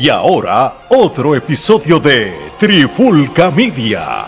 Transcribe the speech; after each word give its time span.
Y 0.00 0.10
ahora, 0.10 0.86
otro 0.90 1.34
episodio 1.34 1.98
de 1.98 2.32
Trifulca 2.56 3.50
Media. 3.50 4.26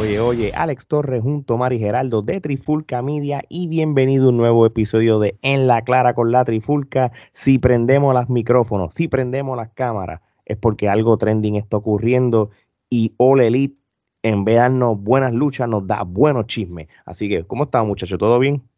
Oye, 0.00 0.18
oye, 0.18 0.52
Alex 0.54 0.86
Torres 0.86 1.22
junto 1.22 1.54
a 1.54 1.56
Mari 1.58 1.78
Geraldo 1.78 2.22
de 2.22 2.40
Trifulca 2.40 3.02
Media 3.02 3.42
y 3.50 3.68
bienvenido 3.68 4.26
a 4.26 4.28
un 4.30 4.38
nuevo 4.38 4.64
episodio 4.64 5.18
de 5.18 5.38
En 5.42 5.66
la 5.66 5.82
Clara 5.82 6.14
con 6.14 6.32
la 6.32 6.42
Trifulca. 6.46 7.12
Si 7.34 7.58
prendemos 7.58 8.14
los 8.14 8.30
micrófonos, 8.30 8.94
si 8.94 9.08
prendemos 9.08 9.58
las 9.58 9.68
cámaras, 9.74 10.22
es 10.46 10.56
porque 10.56 10.88
algo 10.88 11.18
trending 11.18 11.56
está 11.56 11.76
ocurriendo 11.76 12.48
y 12.88 13.12
All 13.18 13.42
Elite, 13.42 13.76
en 14.22 14.46
vez 14.46 14.54
de 14.54 14.60
darnos 14.60 14.98
buenas 14.98 15.34
luchas, 15.34 15.68
nos 15.68 15.86
da 15.86 16.02
buenos 16.02 16.46
chismes. 16.46 16.88
Así 17.04 17.28
que, 17.28 17.44
¿cómo 17.44 17.64
están 17.64 17.86
muchachos? 17.86 18.18
¿Todo 18.18 18.38
bien? 18.38 18.69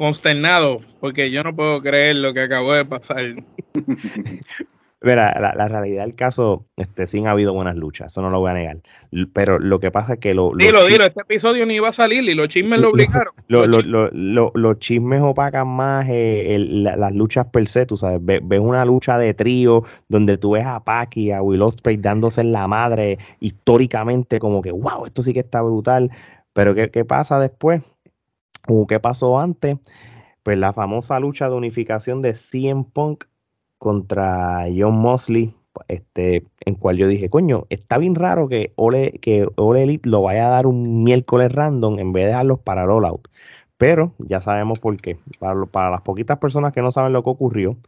Consternado 0.00 0.80
porque 0.98 1.30
yo 1.30 1.44
no 1.44 1.54
puedo 1.54 1.82
creer 1.82 2.16
lo 2.16 2.32
que 2.32 2.40
acabó 2.40 2.72
de 2.72 2.86
pasar. 2.86 3.18
Mira, 5.02 5.54
la, 5.56 5.68
realidad 5.68 6.04
del 6.04 6.14
caso, 6.14 6.66
este, 6.76 7.06
sí 7.06 7.22
ha 7.24 7.30
habido 7.30 7.52
buenas 7.52 7.76
luchas, 7.76 8.12
eso 8.12 8.22
no 8.22 8.30
lo 8.30 8.40
voy 8.40 8.50
a 8.50 8.54
negar. 8.54 8.78
Pero 9.34 9.58
lo 9.58 9.78
que 9.78 9.90
pasa 9.90 10.14
es 10.14 10.18
que 10.20 10.32
lo. 10.32 10.52
Dilo, 10.54 10.86
dilo, 10.86 11.04
este 11.04 11.20
episodio 11.20 11.66
ni 11.66 11.74
iba 11.74 11.88
a 11.88 11.92
salir 11.92 12.22
y 12.24 12.34
los 12.34 12.48
chismes 12.48 12.80
lo 12.80 12.90
obligaron. 12.90 13.32
los 13.48 14.78
chismes 14.78 15.20
opacan 15.22 15.68
más 15.68 16.06
eh, 16.08 16.56
las 16.58 17.14
luchas 17.14 17.46
per 17.46 17.66
se, 17.66 17.84
tú 17.84 17.96
sabes. 17.96 18.20
Ves, 18.22 18.60
una 18.60 18.84
lucha 18.86 19.18
de 19.18 19.34
trío 19.34 19.84
donde 20.08 20.38
tú 20.38 20.52
ves 20.52 20.66
a 20.66 20.80
Paki 20.80 21.26
y 21.26 21.30
a 21.30 21.42
Will 21.42 21.62
Ospreay 21.62 21.98
dándose 21.98 22.40
en 22.40 22.52
la 22.52 22.68
madre 22.68 23.18
históricamente, 23.40 24.38
como 24.38 24.62
que, 24.62 24.72
wow, 24.72 25.04
esto 25.06 25.22
sí 25.22 25.34
que 25.34 25.40
está 25.40 25.62
brutal. 25.62 26.10
Pero 26.52 26.74
¿qué, 26.74 26.90
qué 26.90 27.04
pasa 27.04 27.38
después? 27.38 27.82
O 28.78 28.86
qué 28.86 29.00
pasó 29.00 29.38
antes, 29.38 29.78
pues 30.42 30.58
la 30.58 30.72
famosa 30.72 31.18
lucha 31.20 31.48
de 31.48 31.56
unificación 31.56 32.22
de 32.22 32.34
CM 32.34 32.84
Punk 32.84 33.24
contra 33.78 34.66
John 34.76 34.98
Mosley, 34.98 35.54
este, 35.88 36.46
en 36.64 36.74
cual 36.74 36.96
yo 36.96 37.08
dije, 37.08 37.30
coño, 37.30 37.66
está 37.70 37.98
bien 37.98 38.14
raro 38.14 38.48
que 38.48 38.72
Ole, 38.76 39.18
que 39.22 39.46
Ole 39.56 39.84
Elite 39.84 40.08
lo 40.08 40.22
vaya 40.22 40.46
a 40.46 40.50
dar 40.50 40.66
un 40.66 41.02
miércoles 41.02 41.52
random 41.52 41.98
en 41.98 42.12
vez 42.12 42.24
de 42.24 42.28
dejarlos 42.28 42.60
para 42.60 42.84
All 42.84 43.04
Out. 43.04 43.28
Pero 43.78 44.14
ya 44.18 44.40
sabemos 44.40 44.78
por 44.78 44.96
qué. 44.98 45.18
Para, 45.38 45.64
para 45.66 45.90
las 45.90 46.02
poquitas 46.02 46.38
personas 46.38 46.72
que 46.74 46.82
no 46.82 46.90
saben 46.90 47.14
lo 47.14 47.24
que 47.24 47.30
ocurrió, 47.30 47.78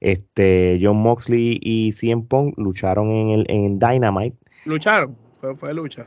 este, 0.00 0.78
John 0.80 0.98
Moxley 0.98 1.58
y 1.60 1.92
CM 1.92 2.22
Punk 2.22 2.56
lucharon 2.58 3.10
en, 3.10 3.30
el, 3.30 3.46
en 3.48 3.78
Dynamite. 3.78 4.36
Lucharon, 4.64 5.16
fue, 5.36 5.56
fue 5.56 5.74
lucha. 5.74 6.06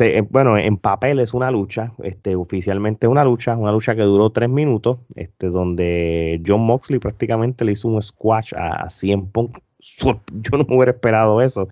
Eh, 0.00 0.22
bueno, 0.28 0.58
en 0.58 0.76
papel 0.78 1.20
es 1.20 1.32
una 1.32 1.50
lucha, 1.50 1.92
este, 2.02 2.34
oficialmente 2.34 3.06
una 3.06 3.24
lucha, 3.24 3.56
una 3.56 3.70
lucha 3.70 3.94
que 3.94 4.02
duró 4.02 4.30
tres 4.30 4.48
minutos, 4.48 4.98
este, 5.14 5.48
donde 5.48 6.42
John 6.44 6.62
Moxley 6.62 6.98
prácticamente 6.98 7.64
le 7.64 7.72
hizo 7.72 7.88
un 7.88 8.02
squash 8.02 8.52
a, 8.56 8.90
100 8.90 9.28
Punk. 9.30 9.58
Yo 9.78 10.58
no 10.58 10.66
hubiera 10.68 10.92
esperado 10.92 11.40
eso, 11.40 11.68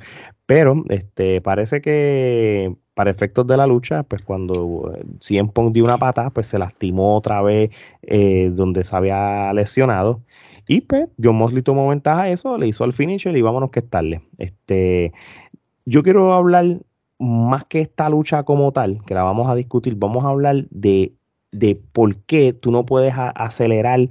pero 0.46 0.84
este, 0.90 1.40
parece 1.40 1.80
que 1.80 2.74
para 2.94 3.10
efectos 3.10 3.46
de 3.48 3.56
la 3.56 3.66
lucha, 3.66 4.04
pues 4.04 4.22
cuando 4.22 4.92
100 5.20 5.48
Punk 5.48 5.72
dio 5.74 5.84
una 5.84 5.98
pata, 5.98 6.30
pues 6.30 6.46
se 6.46 6.58
lastimó 6.58 7.16
otra 7.16 7.42
vez 7.42 7.70
eh, 8.02 8.50
donde 8.52 8.84
se 8.84 8.94
había 8.96 9.52
lesionado. 9.52 10.22
Y 10.68 10.82
pues 10.82 11.08
John 11.22 11.36
Moxley 11.36 11.62
tomó 11.62 11.88
ventaja 11.88 12.24
de 12.24 12.32
eso, 12.32 12.56
le 12.56 12.68
hizo 12.68 12.84
el 12.84 12.92
finisher 12.92 13.36
y 13.36 13.42
vámonos 13.42 13.70
que 13.70 13.80
estarle. 13.80 14.22
Este, 14.38 15.12
yo 15.84 16.02
quiero 16.02 16.32
hablar 16.32 16.78
más 17.24 17.64
que 17.64 17.80
esta 17.80 18.08
lucha 18.08 18.42
como 18.42 18.72
tal, 18.72 19.02
que 19.06 19.14
la 19.14 19.22
vamos 19.22 19.50
a 19.50 19.54
discutir, 19.54 19.96
vamos 19.96 20.24
a 20.24 20.28
hablar 20.28 20.66
de, 20.70 21.12
de 21.50 21.74
por 21.92 22.16
qué 22.16 22.52
tú 22.52 22.70
no 22.70 22.84
puedes 22.84 23.14
acelerar 23.16 24.08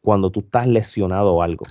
cuando 0.00 0.30
tú 0.30 0.40
estás 0.40 0.66
lesionado 0.66 1.34
o 1.34 1.42
algo. 1.42 1.66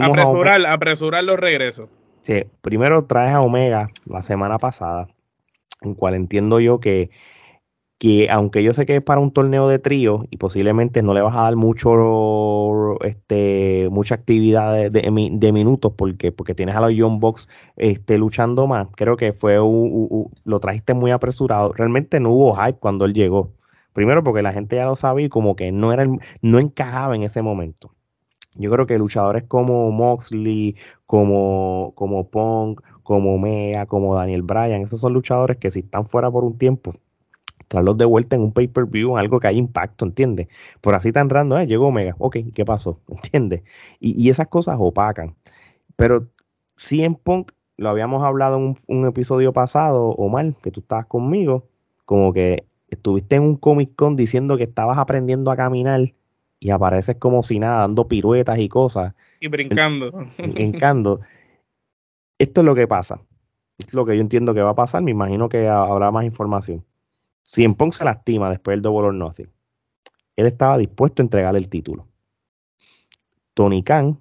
apresurar, 0.00 0.66
apresurar 0.66 1.24
los 1.24 1.38
regresos. 1.38 1.88
Sí, 2.22 2.44
primero 2.60 3.04
traes 3.04 3.34
a 3.34 3.40
Omega 3.40 3.88
la 4.04 4.22
semana 4.22 4.58
pasada, 4.58 5.08
en 5.82 5.94
cual 5.94 6.14
entiendo 6.14 6.60
yo 6.60 6.80
que 6.80 7.10
que 7.98 8.28
aunque 8.30 8.62
yo 8.62 8.74
sé 8.74 8.84
que 8.84 8.96
es 8.96 9.02
para 9.02 9.20
un 9.20 9.32
torneo 9.32 9.68
de 9.68 9.78
trío 9.78 10.24
y 10.30 10.36
posiblemente 10.36 11.02
no 11.02 11.14
le 11.14 11.22
vas 11.22 11.34
a 11.34 11.42
dar 11.42 11.56
mucho 11.56 12.98
este 13.02 13.88
mucha 13.90 14.14
actividad 14.14 14.74
de, 14.90 14.90
de, 14.90 15.52
minutos 15.52 15.92
porque 15.96 16.30
porque 16.30 16.54
tienes 16.54 16.76
a 16.76 16.80
los 16.80 16.92
Young 16.94 17.20
Box 17.20 17.48
este, 17.76 18.18
luchando 18.18 18.66
más 18.66 18.88
creo 18.96 19.16
que 19.16 19.32
fue 19.32 19.56
lo 19.56 20.60
trajiste 20.60 20.94
muy 20.94 21.10
apresurado. 21.10 21.72
Realmente 21.72 22.20
no 22.20 22.30
hubo 22.32 22.54
hype 22.56 22.78
cuando 22.78 23.04
él 23.06 23.14
llegó. 23.14 23.52
Primero 23.92 24.22
porque 24.22 24.42
la 24.42 24.52
gente 24.52 24.76
ya 24.76 24.84
lo 24.84 24.96
sabía 24.96 25.26
y 25.26 25.28
como 25.30 25.56
que 25.56 25.72
no 25.72 25.92
era 25.92 26.06
no 26.42 26.58
encajaba 26.58 27.16
en 27.16 27.22
ese 27.22 27.42
momento. 27.42 27.94
Yo 28.54 28.70
creo 28.70 28.86
que 28.86 28.98
luchadores 28.98 29.44
como 29.44 29.90
Moxley 29.90 30.76
como 31.06 31.92
como 31.96 32.28
Punk 32.30 32.82
como 33.02 33.38
Mea 33.38 33.86
como 33.86 34.14
Daniel 34.14 34.42
Bryan 34.42 34.82
esos 34.82 35.00
son 35.00 35.14
luchadores 35.14 35.58
que 35.58 35.70
si 35.70 35.80
están 35.80 36.06
fuera 36.08 36.30
por 36.30 36.44
un 36.44 36.58
tiempo 36.58 36.94
traerlos 37.68 37.98
de 37.98 38.04
vuelta 38.04 38.36
en 38.36 38.42
un 38.42 38.52
pay-per-view, 38.52 39.12
en 39.12 39.18
algo 39.18 39.40
que 39.40 39.48
haya 39.48 39.58
impacto, 39.58 40.04
¿entiendes? 40.04 40.48
Por 40.80 40.94
así 40.94 41.12
tan 41.12 41.28
random, 41.28 41.60
eh, 41.60 41.66
llegó 41.66 41.88
Omega, 41.88 42.14
ok, 42.18 42.36
¿qué 42.54 42.64
pasó? 42.64 43.00
¿Entiendes? 43.08 43.62
Y, 44.00 44.28
esas 44.30 44.48
cosas 44.48 44.76
opacan. 44.78 45.34
Pero 45.96 46.28
en 46.90 47.14
Punk, 47.14 47.52
lo 47.76 47.88
habíamos 47.88 48.24
hablado 48.24 48.56
en 48.58 48.74
un, 48.88 49.06
episodio 49.06 49.52
pasado, 49.52 50.10
Omar, 50.10 50.54
que 50.62 50.70
tú 50.70 50.80
estabas 50.80 51.06
conmigo, 51.06 51.68
como 52.04 52.32
que 52.32 52.64
estuviste 52.88 53.36
en 53.36 53.42
un 53.42 53.56
Comic 53.56 53.94
Con 53.96 54.16
diciendo 54.16 54.56
que 54.56 54.64
estabas 54.64 54.98
aprendiendo 54.98 55.50
a 55.50 55.56
caminar 55.56 56.12
y 56.60 56.70
apareces 56.70 57.16
como 57.16 57.42
si 57.42 57.58
nada, 57.58 57.80
dando 57.80 58.08
piruetas 58.08 58.58
y 58.58 58.68
cosas. 58.68 59.14
Y 59.40 59.48
brincando. 59.48 60.10
Brincando. 60.38 61.20
Esto 62.38 62.60
es 62.60 62.64
lo 62.64 62.74
que 62.74 62.86
pasa. 62.86 63.20
Es 63.78 63.92
lo 63.92 64.06
que 64.06 64.16
yo 64.16 64.22
entiendo 64.22 64.54
que 64.54 64.62
va 64.62 64.70
a 64.70 64.74
pasar. 64.74 65.02
Me 65.02 65.10
imagino 65.10 65.48
que 65.48 65.68
habrá 65.68 66.10
más 66.10 66.24
información. 66.24 66.84
Si 67.46 67.62
en 67.62 67.76
Punk 67.76 67.92
se 67.92 68.04
lastima 68.04 68.50
después 68.50 68.74
del 68.74 68.82
Double 68.82 69.06
or 69.06 69.14
Nothing, 69.14 69.48
él 70.34 70.46
estaba 70.46 70.76
dispuesto 70.78 71.22
a 71.22 71.24
entregar 71.24 71.54
el 71.54 71.68
título. 71.68 72.08
Tony 73.54 73.84
Khan 73.84 74.18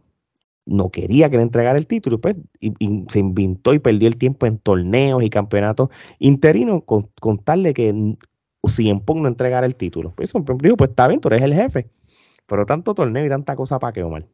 no 0.68 0.92
quería 0.92 1.28
que 1.32 1.38
le 1.38 1.42
entregara 1.42 1.80
el 1.80 1.88
título 1.88 2.22
pues, 2.22 2.36
y, 2.60 2.72
se 3.10 3.20
inventó 3.20 3.74
y 3.74 3.80
perdió 3.80 4.08
el 4.08 4.18
tiempo 4.18 4.46
en 4.46 4.60
torneos 4.60 5.24
y 5.24 5.32
campeonatos 5.32 5.90
interinos 6.20 6.84
con, 6.86 7.10
contarle 7.20 7.74
que 7.74 8.16
si 8.68 8.90
en 8.90 9.00
Punk 9.00 9.22
no 9.22 9.28
entregara 9.28 9.66
el 9.66 9.76
título. 9.76 10.14
Pues, 10.16 10.32
dijo, 10.62 10.78
pues 10.78 10.92
está 10.92 11.08
bien, 11.08 11.20
tú 11.20 11.30
eres 11.30 11.42
el 11.42 11.56
jefe. 11.56 11.90
Pero 12.46 12.68
tanto 12.68 12.94
torneo 12.94 13.26
y 13.26 13.30
tanta 13.30 13.56
cosa 13.56 13.80
para 13.80 13.92
que, 13.92 14.04
Omar 14.04 14.28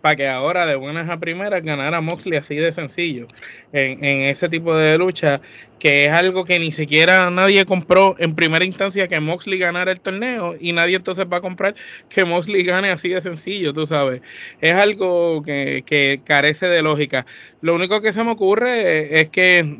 para 0.00 0.16
que 0.16 0.28
ahora 0.28 0.66
de 0.66 0.76
buenas 0.76 1.08
a 1.10 1.18
primeras 1.18 1.62
ganara 1.62 2.00
Moxley 2.00 2.38
así 2.38 2.56
de 2.56 2.72
sencillo 2.72 3.26
en, 3.72 4.02
ese 4.02 4.48
tipo 4.48 4.74
de 4.74 4.96
lucha, 4.98 5.40
que 5.78 6.06
es 6.06 6.12
algo 6.12 6.44
que 6.44 6.58
ni 6.58 6.72
siquiera 6.72 7.30
nadie 7.30 7.64
compró 7.66 8.16
en 8.18 8.34
primera 8.34 8.64
instancia 8.64 9.08
que 9.08 9.20
Moxley 9.20 9.58
ganara 9.58 9.92
el 9.92 10.00
torneo 10.00 10.54
y 10.58 10.72
nadie 10.72 10.96
entonces 10.96 11.26
va 11.30 11.38
a 11.38 11.40
comprar 11.40 11.74
que 12.08 12.24
Moxley 12.24 12.62
gane 12.62 12.90
así 12.90 13.08
de 13.08 13.20
sencillo, 13.20 13.72
tú 13.72 13.86
sabes. 13.86 14.22
Es 14.60 14.74
algo 14.74 15.42
que, 15.42 16.20
carece 16.24 16.68
de 16.68 16.82
lógica. 16.82 17.26
Lo 17.60 17.74
único 17.74 18.00
que 18.00 18.12
se 18.12 18.24
me 18.24 18.32
ocurre 18.32 19.20
es 19.20 19.28
que 19.28 19.76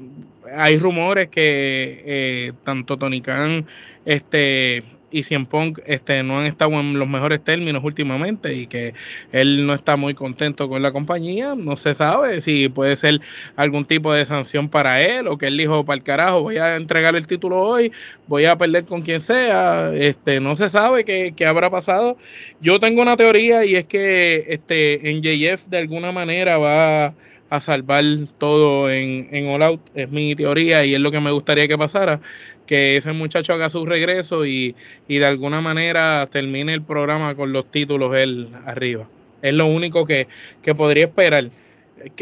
hay 0.57 0.79
rumores 0.79 1.29
que 1.29 2.03
eh, 2.05 2.53
tanto 2.65 2.97
Tony 2.97 3.21
Khan 3.21 3.67
este, 4.05 4.83
y 5.11 5.23
Cien 5.23 5.47
Punk 5.47 5.79
este, 5.87 6.23
no 6.23 6.41
han 6.41 6.47
estado 6.47 6.73
en 6.81 6.99
los 6.99 7.09
mejores 7.09 7.43
términos 7.43 7.83
últimamente 7.85 8.55
y 8.55 8.67
que 8.67 8.95
él 9.33 9.67
no 9.67 9.75
está 9.75 9.97
muy 9.97 10.15
contento 10.15 10.69
con 10.69 10.83
la 10.83 10.93
compañía. 10.93 11.55
No 11.55 11.77
se 11.77 11.95
sabe 11.95 12.41
si 12.41 12.69
puede 12.69 12.97
ser 12.97 13.21
algún 13.57 13.85
tipo 13.85 14.13
de 14.13 14.25
sanción 14.25 14.69
para 14.69 15.01
él 15.03 15.29
o 15.29 15.39
que 15.39 15.47
él 15.47 15.57
dijo 15.57 15.85
para 15.85 15.97
el 15.97 16.03
carajo, 16.03 16.43
voy 16.43 16.59
a 16.59 16.77
entregar 16.77 17.17
el 17.17 17.27
título 17.27 17.61
hoy, 17.61 17.93
voy 18.27 18.45
a 18.45 18.57
perder 18.57 18.85
con 18.85 19.03
quien 19.03 19.21
sea. 19.21 19.93
Este, 19.95 20.41
no 20.41 20.57
se 20.57 20.69
sabe 20.69 21.05
qué, 21.05 21.33
qué 21.37 21.47
habrá 21.47 21.71
pasado. 21.71 22.17
Yo 22.61 22.81
tengo 22.81 23.03
una 23.03 23.17
teoría 23.17 23.65
y 23.65 23.77
es 23.77 23.85
que 23.85 24.45
este, 24.49 25.11
en 25.11 25.23
de 25.29 25.79
alguna 25.79 26.13
manera 26.13 26.59
va 26.59 27.15
a 27.51 27.61
salvar 27.61 28.05
todo 28.39 28.91
en, 28.91 29.29
en 29.31 29.49
All 29.49 29.63
Out, 29.63 29.81
es 29.95 30.11
mi 30.11 30.35
teoría 30.35 30.85
y 30.85 30.95
es 30.95 31.01
lo 31.01 31.11
que 31.11 31.21
me 31.21 31.31
gustaría 31.31 31.67
que 31.67 31.79
pasara, 31.79 32.21
que 32.69 32.99
ese 32.99 33.13
muchacho 33.13 33.55
haga 33.55 33.71
su 33.71 33.87
regreso 33.87 34.45
y, 34.45 34.77
de 35.09 35.27
alguna 35.27 35.61
manera 35.61 36.29
termine 36.31 36.75
el 36.75 36.83
programa 36.83 37.35
con 37.35 37.53
los 37.53 37.69
títulos 37.71 38.15
él 38.15 38.49
arriba. 38.67 39.09
Es 39.41 39.55
lo 39.55 39.67
único 39.67 40.05
que, 40.07 40.29
podría 40.77 41.07
esperar 41.07 41.51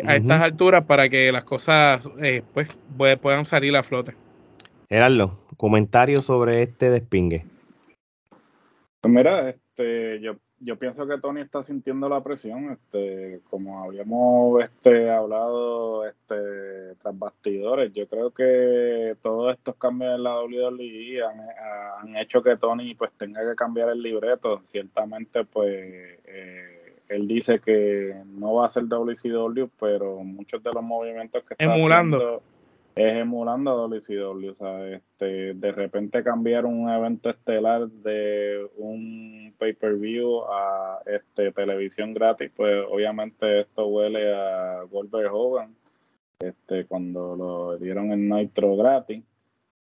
a 0.07 0.17
estas 0.17 0.41
alturas 0.41 0.85
para 0.87 1.09
que 1.09 1.33
las 1.33 1.45
cosas 1.45 2.09
eh, 2.23 2.43
pues 2.55 2.69
puedan 3.21 3.45
salir 3.45 3.77
a 3.77 3.83
flote. 3.83 4.15
Gerardo, 4.89 5.41
comentarios 5.57 6.25
sobre 6.25 6.63
este 6.63 6.91
despingue. 6.91 7.45
Pues 9.01 9.13
mira, 9.13 9.51
este, 9.51 10.21
yo 10.21 10.37
yo 10.61 10.77
pienso 10.77 11.07
que 11.07 11.19
Tony 11.19 11.43
está 11.43 11.63
sintiendo 11.63 12.09
la 12.09 12.23
presión, 12.23 12.73
este, 12.73 13.41
como 13.51 13.85
habíamos 13.85 14.65
este, 14.65 15.11
hablado 15.11 16.07
este, 16.07 16.95
tras 17.03 17.19
bastidores, 17.19 17.93
yo 17.93 18.07
creo 18.09 18.31
que 18.31 19.17
todos 19.23 19.55
estos 19.55 19.77
cambios 19.77 20.15
en 20.15 20.23
la 20.23 20.41
WWE 20.41 21.23
han, 21.23 21.41
han 22.01 22.17
hecho 22.17 22.43
que 22.43 22.57
Tony 22.57 22.95
pues 22.95 23.13
tenga 23.13 23.47
que 23.49 23.55
cambiar 23.55 23.91
el 23.91 24.03
libreto, 24.03 24.61
ciertamente 24.65 25.45
pues 25.45 25.71
eh, 26.25 26.97
él 27.09 27.29
dice 27.29 27.61
que 27.61 28.15
no 28.27 28.55
va 28.55 28.67
a 28.67 28.71
ser 28.71 28.85
WCW, 28.85 29.69
pero 29.79 30.25
muchos 30.25 30.63
de 30.63 30.73
los 30.73 30.83
movimientos 30.83 31.45
que 31.45 31.55
está 31.55 31.75
haciendo 31.75 32.43
es 32.97 33.15
emulando 33.19 33.71
a 33.71 33.75
WCW, 33.89 34.49
o 34.49 34.55
sea, 34.55 34.89
este, 34.89 35.53
de 35.53 35.73
repente 35.73 36.25
cambiar 36.25 36.65
un 36.65 36.89
evento 36.89 37.29
estelar 37.29 37.87
de 37.89 38.67
un 38.79 39.55
pay-per-view 39.59 40.45
a 40.51 41.03
este, 41.05 41.53
televisión 41.53 42.15
gratis, 42.15 42.51
pues 42.57 42.87
obviamente 42.89 43.61
esto 43.61 43.87
huele 43.87 44.35
a 44.35 44.83
Goldberg 44.91 45.31
Hogan, 45.33 45.77
este, 46.39 46.87
cuando 46.87 47.37
lo 47.37 47.77
dieron 47.79 48.13
en 48.13 48.31
Nitro 48.31 48.77
gratis. 48.77 49.23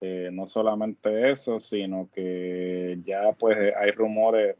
Eh, 0.00 0.30
no 0.32 0.46
solamente 0.46 1.30
eso, 1.30 1.60
sino 1.60 2.10
que 2.12 2.98
ya 3.06 3.32
pues 3.38 3.56
hay 3.74 3.90
rumores 3.92 4.56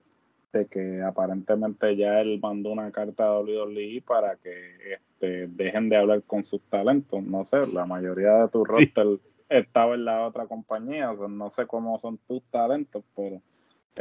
de 0.52 0.66
que 0.66 1.02
aparentemente 1.02 1.96
ya 1.96 2.20
él 2.20 2.38
mandó 2.40 2.70
una 2.70 2.90
carta 2.92 3.26
a 3.26 3.40
WWE 3.40 4.02
para 4.06 4.36
que 4.36 5.00
este, 5.24 5.46
dejen 5.48 5.88
de 5.88 5.96
hablar 5.96 6.22
con 6.22 6.44
sus 6.44 6.62
talentos. 6.62 7.22
No 7.22 7.44
sé, 7.44 7.66
la 7.66 7.86
mayoría 7.86 8.42
de 8.42 8.48
tu 8.48 8.64
roster 8.64 9.06
estaba 9.48 9.94
en 9.94 10.04
la 10.04 10.26
otra 10.26 10.46
compañía, 10.46 11.10
o 11.10 11.18
sea, 11.18 11.28
no 11.28 11.50
sé 11.50 11.66
cómo 11.66 11.98
son 11.98 12.18
tus 12.26 12.42
talentos, 12.50 13.04
pero 13.14 13.40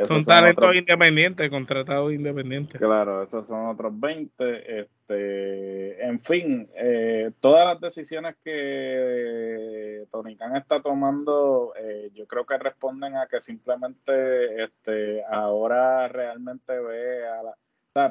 son, 0.02 0.24
talentos 0.24 0.76
independientes, 0.76 1.48
contratados 1.52 2.14
independientes. 2.14 2.82
Claro, 2.82 3.22
esos 3.22 3.46
son 3.46 3.68
otros 3.68 4.00
20. 4.00 4.80
Este, 4.80 6.04
en 6.04 6.20
fin, 6.20 6.68
eh, 6.76 7.32
todas 7.40 7.66
las 7.66 7.80
decisiones 7.80 8.36
que 8.44 10.08
Tony 10.12 10.36
Khan 10.36 10.56
está 10.56 10.82
tomando, 10.82 11.74
eh, 11.78 12.10
yo 12.16 12.26
creo 12.26 12.44
que 12.44 12.58
responden 12.58 13.16
a 13.18 13.28
que 13.28 13.40
simplemente 13.40 14.64
este, 14.64 15.24
ahora 15.26 16.08
realmente 16.08 16.80
ve 16.80 17.28
a 17.28 17.44
la. 17.44 17.56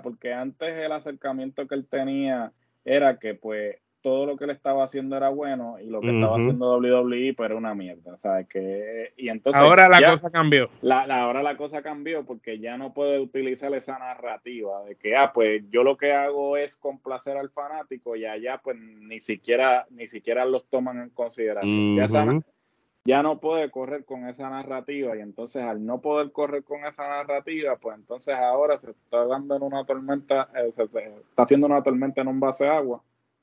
Porque 0.00 0.32
antes 0.32 0.76
el 0.76 0.92
acercamiento 0.92 1.66
que 1.66 1.74
él 1.74 1.88
tenía 1.88 2.52
era 2.84 3.18
que, 3.18 3.34
pues, 3.34 3.76
todo 4.02 4.26
lo 4.26 4.36
que 4.36 4.44
él 4.44 4.50
estaba 4.50 4.82
haciendo 4.82 5.16
era 5.16 5.28
bueno 5.28 5.76
y 5.80 5.86
lo 5.86 6.00
que 6.00 6.12
estaba 6.12 6.36
haciendo 6.36 6.76
WWE 6.76 7.34
pues 7.34 7.48
era 7.48 7.56
una 7.56 7.74
mierda, 7.74 8.16
¿sabes? 8.16 8.48
Que, 8.48 9.12
y 9.16 9.28
entonces 9.28 9.62
ahora 9.62 9.88
la 9.88 10.10
cosa 10.10 10.28
cambió. 10.28 10.68
La, 10.82 11.02
ahora 11.22 11.42
la 11.42 11.56
cosa 11.56 11.82
cambió 11.82 12.24
porque 12.26 12.58
ya 12.58 12.76
no 12.76 12.92
puede 12.92 13.20
utilizar 13.20 13.72
esa 13.74 13.98
narrativa 13.98 14.84
de 14.84 14.96
que, 14.96 15.16
ah, 15.16 15.32
pues 15.32 15.62
yo 15.70 15.84
lo 15.84 15.96
que 15.96 16.12
hago 16.12 16.56
es 16.56 16.76
complacer 16.76 17.36
al 17.36 17.50
fanático 17.50 18.16
y 18.16 18.26
allá 18.26 18.60
pues 18.62 18.76
ni 18.76 19.20
siquiera, 19.20 19.86
ni 19.90 20.08
siquiera 20.08 20.44
los 20.44 20.68
toman 20.68 21.00
en 21.00 21.10
consideración. 21.10 21.96
ya, 21.96 22.08
ya 23.04 23.22
no 23.22 23.40
puede 23.40 23.70
correr 23.70 24.04
con 24.04 24.28
esa 24.28 24.48
narrativa 24.48 25.16
y 25.16 25.20
entonces 25.20 25.62
al 25.62 25.84
no 25.84 26.00
poder 26.00 26.32
correr 26.32 26.62
con 26.64 26.84
esa 26.84 27.08
narrativa, 27.08 27.76
pues 27.76 27.96
entonces 27.96 28.34
ahora 28.34 28.78
se 28.78 28.90
está 28.92 29.24
dando 29.26 29.56
en 29.56 29.62
una 29.62 29.84
tormenta, 29.84 30.48
eh, 30.54 30.72
se 30.76 30.84
está 30.84 31.42
haciendo 31.42 31.66
una 31.66 31.82
tormenta 31.82 32.20
en 32.20 32.28
un 32.28 32.40
vaso 32.40 32.64
de 32.64 32.70
agua 32.70 33.02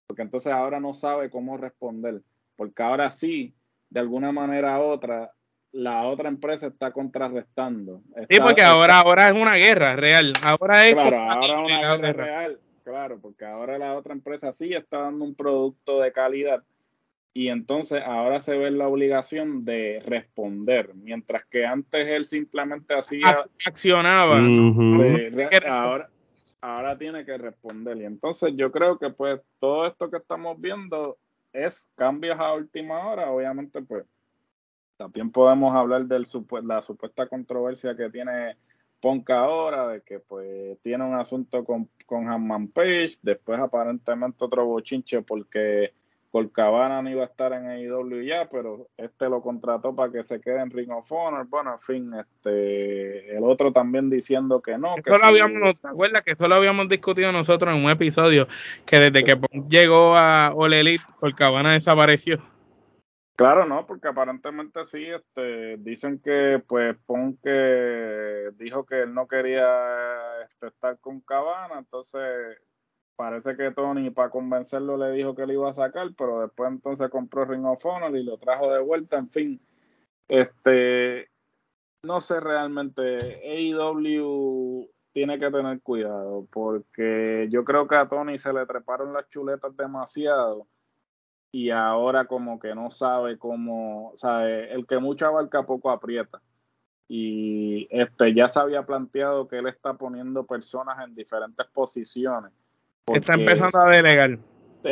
porque 0.09 0.23
entonces 0.23 0.51
ahora 0.51 0.79
no 0.79 0.95
sabe 0.95 1.29
cómo 1.29 1.55
responder, 1.55 2.23
porque 2.55 2.81
ahora 2.81 3.11
sí, 3.11 3.53
de 3.91 3.99
alguna 3.99 4.31
manera 4.31 4.79
u 4.79 4.85
otra, 4.85 5.31
la 5.71 6.01
otra 6.07 6.29
empresa 6.29 6.65
está 6.65 6.91
contrarrestando. 6.91 8.01
sí, 8.27 8.39
porque 8.39 8.63
ahora, 8.63 9.01
ahora 9.01 9.29
es 9.29 9.35
una 9.39 9.53
guerra 9.53 9.95
real. 9.95 10.33
Ahora 10.43 10.87
es 10.87 10.95
claro, 10.95 11.21
ahora 11.21 11.59
una 11.59 11.95
guerra 11.95 12.13
real. 12.13 12.59
Claro, 12.83 13.19
porque 13.21 13.45
ahora 13.45 13.77
la 13.77 13.95
otra 13.95 14.13
empresa 14.13 14.51
sí 14.51 14.73
está 14.73 15.01
dando 15.01 15.23
un 15.23 15.35
producto 15.35 15.99
de 15.99 16.11
calidad 16.11 16.63
y 17.33 17.49
entonces 17.49 18.01
ahora 18.05 18.39
se 18.39 18.57
ve 18.57 18.71
la 18.71 18.87
obligación 18.87 19.63
de 19.65 20.01
responder, 20.05 20.93
mientras 20.95 21.45
que 21.45 21.65
antes 21.65 22.07
él 22.07 22.25
simplemente 22.25 22.93
hacía 22.93 23.45
accionaba. 23.65 24.39
ahora 25.67 26.09
ahora 26.61 26.97
tiene 26.97 27.25
que 27.25 27.37
responder. 27.37 27.97
Y 27.97 28.05
entonces 28.05 28.53
yo 28.55 28.71
creo 28.71 28.97
que 28.97 29.09
pues 29.09 29.41
todo 29.59 29.87
esto 29.87 30.09
que 30.09 30.17
estamos 30.17 30.59
viendo 30.59 31.17
es 31.53 31.89
cambios 31.95 32.39
a 32.39 32.53
última 32.53 33.07
hora. 33.07 33.31
Obviamente 33.31 33.81
pues 33.81 34.05
también 34.97 35.31
podemos 35.31 35.75
hablar 35.75 36.05
de 36.05 36.19
la 36.63 36.81
supuesta 36.81 37.27
controversia 37.27 37.95
que 37.95 38.09
tiene 38.09 38.57
Punk 38.99 39.29
ahora, 39.29 39.87
de 39.87 40.01
que 40.01 40.19
pues 40.19 40.77
tiene 40.81 41.05
un 41.05 41.15
asunto 41.15 41.63
con, 41.63 41.89
con 42.05 42.27
Hanman 42.27 42.67
Page, 42.67 43.13
después 43.21 43.57
aparentemente 43.59 44.43
otro 44.43 44.65
bochinche 44.65 45.21
porque 45.21 45.93
Colcabana 46.31 47.01
no 47.01 47.09
iba 47.09 47.23
a 47.23 47.27
estar 47.27 47.53
en 47.53 47.67
AEW 47.67 48.21
ya, 48.21 48.47
pero 48.49 48.87
este 48.97 49.27
lo 49.29 49.41
contrató 49.41 49.95
para 49.95 50.11
que 50.11 50.23
se 50.23 50.39
quede 50.39 50.61
en 50.61 50.69
Ring 50.69 50.91
of 50.91 51.11
Honor. 51.11 51.47
Bueno, 51.47 51.71
en 51.71 51.79
fin, 51.79 52.13
este, 52.13 53.35
el 53.35 53.43
otro 53.43 53.73
también 53.73 54.09
diciendo 54.09 54.61
que 54.61 54.77
no. 54.77 54.95
Que 54.95 55.11
habíamos, 55.21 55.79
¿te 55.79 55.87
acuerdas 55.87 56.21
que 56.21 56.35
solo 56.35 56.55
habíamos 56.55 56.87
discutido 56.87 57.31
nosotros 57.31 57.75
en 57.75 57.83
un 57.83 57.89
episodio 57.89 58.47
que 58.85 58.99
desde 58.99 59.23
que 59.23 59.39
llegó 59.67 60.15
a 60.15 60.53
All 60.53 60.73
Elite, 60.73 61.03
Colcabana 61.19 61.73
desapareció? 61.73 62.37
Claro, 63.35 63.65
no, 63.65 63.85
porque 63.87 64.09
aparentemente 64.09 64.83
sí, 64.83 65.05
este, 65.05 65.77
dicen 65.77 66.19
que 66.21 66.61
pues 66.67 66.97
Pon 67.05 67.37
que 67.41 68.49
dijo 68.57 68.85
que 68.85 69.03
él 69.03 69.13
no 69.13 69.29
quería 69.29 69.63
este, 70.43 70.67
estar 70.67 70.99
con 70.99 71.21
Cabana, 71.21 71.79
entonces 71.79 72.21
parece 73.19 73.57
que 73.57 73.71
Tony 73.71 74.11
para 74.11 74.29
convencerlo 74.29 74.95
le 74.95 75.11
dijo 75.11 75.35
que 75.35 75.45
le 75.45 75.51
iba 75.51 75.69
a 75.69 75.73
sacar, 75.73 76.07
pero 76.17 76.39
después 76.39 76.71
entonces 76.71 77.09
compró 77.09 77.43
Ring 77.43 77.65
of 77.65 77.85
Honor 77.85 78.15
y 78.15 78.23
lo 78.23 78.37
trajo 78.37 78.71
de 78.71 78.79
vuelta, 78.79 79.17
en 79.17 79.29
fin. 79.29 79.61
Este, 80.29 81.29
no 82.01 82.21
sé 82.21 82.39
realmente, 82.39 83.17
AEW 83.43 84.89
tiene 85.11 85.37
que 85.37 85.51
tener 85.51 85.81
cuidado 85.81 86.47
porque 86.49 87.49
yo 87.51 87.65
creo 87.65 87.89
que 87.89 87.95
a 87.97 88.07
Tony 88.07 88.37
se 88.37 88.53
le 88.53 88.65
treparon 88.65 89.11
las 89.11 89.27
chuletas 89.27 89.75
demasiado 89.75 90.65
y 91.51 91.71
ahora 91.71 92.23
como 92.23 92.57
que 92.57 92.73
no 92.73 92.89
sabe 92.89 93.37
cómo, 93.37 94.13
sabe, 94.15 94.73
el 94.73 94.87
que 94.87 94.97
mucho 94.97 95.27
abarca 95.27 95.65
poco 95.65 95.91
aprieta. 95.91 96.41
Y 97.09 97.85
este 97.91 98.33
ya 98.33 98.47
se 98.47 98.61
había 98.61 98.85
planteado 98.85 99.49
que 99.49 99.57
él 99.57 99.67
está 99.67 99.95
poniendo 99.95 100.45
personas 100.45 101.05
en 101.05 101.15
diferentes 101.15 101.67
posiciones 101.67 102.53
Está 103.13 103.33
empezando 103.33 103.77
a 103.79 103.89
delegar. 103.89 104.39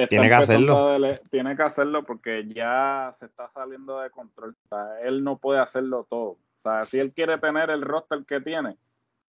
tiene 0.10 0.28
que 0.28 0.34
hacerlo. 0.34 0.98
tiene 1.30 1.56
que 1.56 1.64
hacerlo 1.64 2.04
porque 2.04 2.48
ya 2.54 3.12
se 3.18 3.26
está 3.26 3.50
saliendo 3.50 4.00
de 4.00 4.10
control. 4.10 4.56
él 5.04 5.24
no 5.24 5.38
puede 5.38 5.60
hacerlo 5.60 6.06
todo. 6.10 6.30
O 6.30 6.60
sea, 6.60 6.86
si 6.86 7.00
él 7.00 7.14
quiere 7.14 7.38
tener 7.38 7.70
el 7.70 7.82
roster 7.82 8.26
que 8.26 8.42
tiene, 8.42 8.78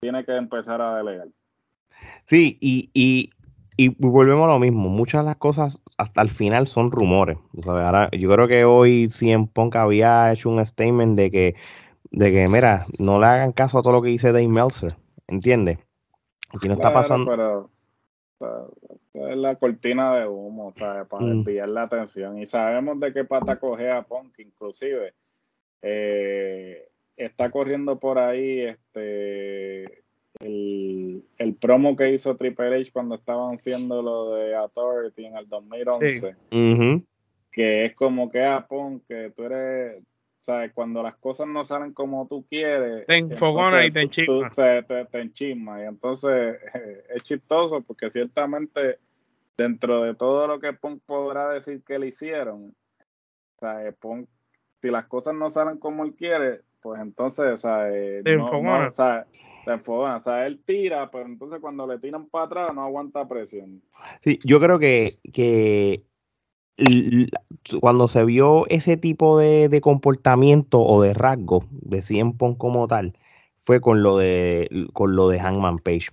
tiene 0.01 0.25
que 0.25 0.37
empezar 0.37 0.81
a 0.81 0.97
delegar. 0.97 1.29
Sí, 2.27 2.59
y, 2.61 2.91
y, 2.93 3.31
y 3.77 3.89
volvemos 3.99 4.45
a 4.49 4.53
lo 4.53 4.59
mismo. 4.59 4.89
Muchas 4.89 5.23
de 5.23 5.27
las 5.27 5.37
cosas 5.37 5.81
hasta 5.97 6.23
el 6.23 6.31
final 6.31 6.67
son 6.67 6.91
rumores. 6.91 7.39
yo 8.13 8.31
creo 8.31 8.49
que 8.49 8.65
hoy 8.65 9.07
CM 9.09 9.49
Punk 9.53 9.77
había 9.77 10.33
hecho 10.33 10.51
un 10.51 10.65
statement 10.65 11.17
de 11.17 11.31
que, 11.31 11.55
de 12.11 12.31
que, 12.31 12.47
mira, 12.49 12.87
no 12.99 13.19
le 13.19 13.27
hagan 13.27 13.53
caso 13.53 13.79
a 13.79 13.83
todo 13.83 13.95
lo 13.95 14.03
que 14.03 14.11
dice 14.11 14.33
Dave 14.33 14.49
Meltzer. 14.49 14.97
¿Entiendes? 15.27 15.79
Aquí 16.55 16.69
no 16.69 16.75
está 16.75 16.93
pasando 16.93 17.71
es 19.15 19.37
la 19.37 19.57
cortina 19.57 20.17
de 20.19 20.27
humo, 20.27 20.73
Para 20.79 21.05
mm. 21.05 21.45
desviar 21.45 21.69
la 21.69 21.83
atención. 21.83 22.39
Y 22.39 22.47
sabemos 22.47 22.99
de 23.01 23.13
qué 23.13 23.25
pata 23.25 23.59
coge 23.59 23.91
a 23.91 24.03
Punk, 24.03 24.39
inclusive. 24.39 25.15
Eh, 25.83 26.89
está 27.17 27.51
corriendo 27.51 27.99
por 27.99 28.19
ahí 28.19 28.61
este 28.61 30.03
el, 30.41 31.57
promo 31.61 31.97
que 31.97 32.13
hizo 32.13 32.37
Triple 32.37 32.81
H 32.81 32.93
cuando 32.93 33.15
estaban 33.15 33.55
haciendo 33.55 34.03
lo 34.03 34.35
de 34.35 34.55
Authority 34.55 35.27
en 35.27 35.37
el 35.37 35.49
2011. 35.49 36.37
Que 37.53 37.85
es 37.85 37.95
como 37.95 38.31
que 38.31 38.43
a 38.43 38.57
ah, 38.57 38.67
Punk, 38.67 39.05
que 39.07 39.31
tú 39.31 39.45
eres 39.45 40.03
¿sabes? 40.45 40.73
Cuando 40.75 41.03
las 41.03 41.17
cosas 41.17 41.47
no 41.47 41.65
salen 41.65 41.93
como 41.93 42.27
tú 42.29 42.45
quieres, 42.49 43.07
te 43.07 43.17
enfogona 43.17 43.85
y 43.85 43.91
te 43.91 44.03
enchisma. 44.03 44.51
te, 44.51 45.83
Y 45.83 45.87
entonces 45.87 46.59
es 47.15 47.23
chistoso 47.23 47.81
porque 47.83 48.11
ciertamente 48.11 48.99
dentro 49.57 50.03
de 50.03 50.15
todo 50.15 50.47
lo 50.47 50.61
que 50.61 50.73
Punk 50.75 51.03
podrá 51.07 51.49
decir 51.51 51.83
que 51.83 51.99
le 51.99 52.09
hicieron, 52.09 52.75
¿sabes? 53.59 53.95
Punk, 53.97 54.29
si 54.83 54.91
las 54.91 55.07
cosas 55.07 55.35
no 55.35 55.49
salen 55.49 55.79
como 55.79 56.05
él 56.05 56.15
quiere, 56.15 56.61
pues 56.83 57.01
entonces, 57.01 57.63
¿sabes? 57.63 58.23
Te 58.23 58.37
no, 58.37 58.45
enfogona. 58.45 58.91
Te 59.65 59.73
enfogona. 59.73 60.17
O 60.17 60.21
sea, 60.21 60.47
él 60.47 60.61
tira, 60.63 61.11
pero 61.11 61.25
entonces 61.25 61.59
cuando 61.59 61.87
le 61.87 61.99
tiran 61.99 62.27
para 62.27 62.45
atrás 62.45 62.75
no 62.75 62.83
aguanta 62.83 63.27
presión. 63.27 63.81
Sí, 64.23 64.39
yo 64.45 64.61
creo 64.61 64.79
que, 64.79 65.15
que 65.33 66.03
cuando 67.81 68.09
se 68.09 68.25
vio 68.25 68.67
ese 68.69 68.97
tipo 68.97 69.39
de, 69.39 69.81
comportamiento 69.81 70.81
o 70.81 71.03
de 71.03 71.15
rasgo 71.15 71.65
de 71.71 72.03
Cien 72.03 72.33
como 72.33 72.87
tal, 72.89 73.17
fue 73.63 73.81
con 73.81 74.03
lo 74.03 74.19
de 74.19 74.89
con 74.93 75.17
lo 75.17 75.29
de 75.29 75.41
Hangman 75.41 75.79
Page. 75.79 76.09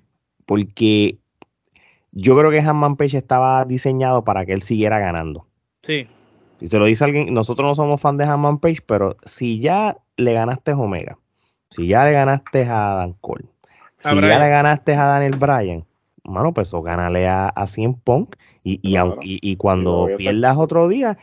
porque 0.45 1.17
yo 2.11 2.37
creo 2.37 2.51
que 2.51 2.59
Hanman 2.59 2.97
Page 2.97 3.17
estaba 3.17 3.63
diseñado 3.65 4.23
para 4.23 4.45
que 4.45 4.53
él 4.53 4.61
siguiera 4.61 4.99
ganando. 4.99 5.47
Sí. 5.81 6.07
Si 6.59 6.67
te 6.67 6.77
lo 6.77 6.85
dice 6.85 7.03
alguien, 7.05 7.33
nosotros 7.33 7.65
no 7.65 7.75
somos 7.75 8.01
fan 8.01 8.17
de 8.17 8.25
Hanman 8.25 8.59
Page, 8.59 8.81
pero 8.85 9.15
si 9.25 9.59
ya 9.59 9.97
le 10.17 10.33
ganaste 10.33 10.71
a 10.71 10.77
Omega, 10.77 11.17
si 11.69 11.87
ya 11.87 12.05
le 12.05 12.11
ganaste 12.11 12.65
a 12.65 12.95
Dan 12.95 13.13
Cole, 13.21 13.45
si 13.97 14.09
ya 14.09 14.39
le 14.39 14.49
ganaste 14.49 14.93
a 14.93 15.05
Daniel 15.05 15.37
Bryan, 15.39 15.85
mano, 16.23 16.53
pues 16.53 16.73
o 16.73 16.81
gánale 16.81 17.27
a, 17.27 17.47
a 17.47 17.67
Cien 17.67 17.93
Punk 17.93 18.35
y, 18.63 18.79
y, 18.83 19.55
cuando 19.55 20.07
pierdas 20.17 20.55
otro 20.57 20.87
día, 20.87 21.17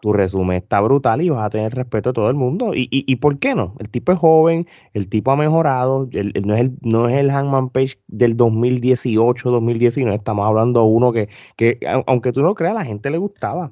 tu, 0.00 0.12
resumen 0.12 0.56
está 0.56 0.80
brutal 0.80 1.22
y 1.22 1.28
vas 1.30 1.46
a 1.46 1.50
tener 1.50 1.72
respeto 1.72 2.10
de 2.10 2.14
todo 2.14 2.28
el 2.28 2.34
mundo. 2.34 2.74
Y, 2.74 2.88
y, 2.90 3.16
por 3.16 3.38
qué 3.38 3.54
no? 3.54 3.76
El 3.78 3.88
tipo 3.88 4.10
es 4.10 4.18
joven, 4.18 4.66
el 4.92 5.08
tipo 5.08 5.30
ha 5.30 5.36
mejorado, 5.36 6.08
no, 6.42 6.54
es 6.54 6.60
el, 6.60 6.76
no 6.80 7.08
es 7.08 7.16
el 7.18 7.30
Hangman 7.30 7.68
Page 7.68 8.00
del 8.08 8.36
2018, 8.36 9.50
2019, 9.50 10.16
estamos 10.16 10.44
hablando 10.44 10.80
de 10.80 10.86
uno 10.86 11.12
que, 11.12 11.28
que, 11.56 11.78
aunque 12.06 12.32
tú 12.32 12.42
no 12.42 12.54
creas, 12.54 12.72
a 12.72 12.80
la 12.80 12.84
gente 12.84 13.08
le 13.10 13.18
gustaba. 13.18 13.70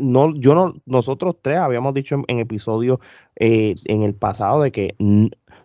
no, 0.00 0.34
yo 0.34 0.56
no, 0.56 0.74
nosotros 0.86 1.36
tres 1.40 1.58
habíamos 1.58 1.94
dicho 1.94 2.16
en, 2.16 2.24
en 2.26 2.40
episodios 2.40 2.98
eh, 3.36 3.76
en 3.84 4.02
el 4.02 4.14
pasado 4.14 4.62
de 4.62 4.72
que 4.72 4.96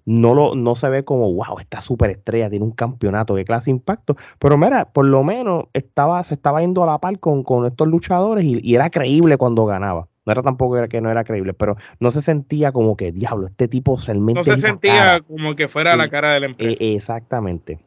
no, 0.06 0.34
lo, 0.34 0.56
no 0.56 0.76
se 0.76 0.90
ve 0.90 1.06
como, 1.06 1.34
wow, 1.34 1.60
esta 1.60 1.82
superestrella 1.82 2.50
tiene 2.50 2.66
un 2.66 2.72
campeonato, 2.72 3.36
qué 3.36 3.46
clase 3.46 3.66
de 3.66 3.72
impacto. 3.72 4.18
Pero 4.40 4.58
mira, 4.58 4.86
por 4.86 5.06
lo 5.06 5.24
menos 5.24 5.66
estaba, 5.74 6.24
se 6.24 6.34
estaba 6.34 6.62
yendo 6.62 6.84
a 6.84 6.88
la 6.88 7.00
par 7.00 7.20
con, 7.20 7.66
estos 7.66 7.88
luchadores 7.88 8.44
y, 8.44 8.76
era 8.76 8.90
creíble 8.90 9.38
cuando 9.38 9.66
ganaba. 9.66 10.08
No 10.26 10.32
era 10.32 10.42
tampoco 10.42 10.88
que 10.88 11.02
no 11.02 11.12
era 11.12 11.24
creíble, 11.24 11.54
pero 11.54 11.76
no 12.00 12.10
se 12.10 12.22
sentía 12.22 12.72
como 12.72 12.96
que, 12.96 13.12
diablo, 13.12 13.48
este 13.48 13.68
tipo 13.68 13.98
realmente. 14.06 14.40
No 14.40 14.44
se 14.44 14.58
sentía 14.58 15.20
como 15.22 15.56
que 15.56 15.68
fuera 15.68 15.98
la 15.98 16.08
cara 16.08 16.34
de 16.34 16.40
la 16.40 16.46
empresa. 16.46 16.82
E, 16.82 16.96
exactamente. 16.96 17.80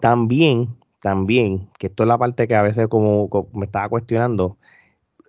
También, 0.00 0.74
también, 1.00 1.68
que 1.78 1.88
esto 1.88 2.04
es 2.04 2.08
la 2.08 2.16
parte 2.16 2.48
que 2.48 2.54
a 2.54 2.62
veces 2.62 2.88
como, 2.88 3.28
me 3.52 3.66
estaba 3.66 3.88
cuestionando, 3.88 4.56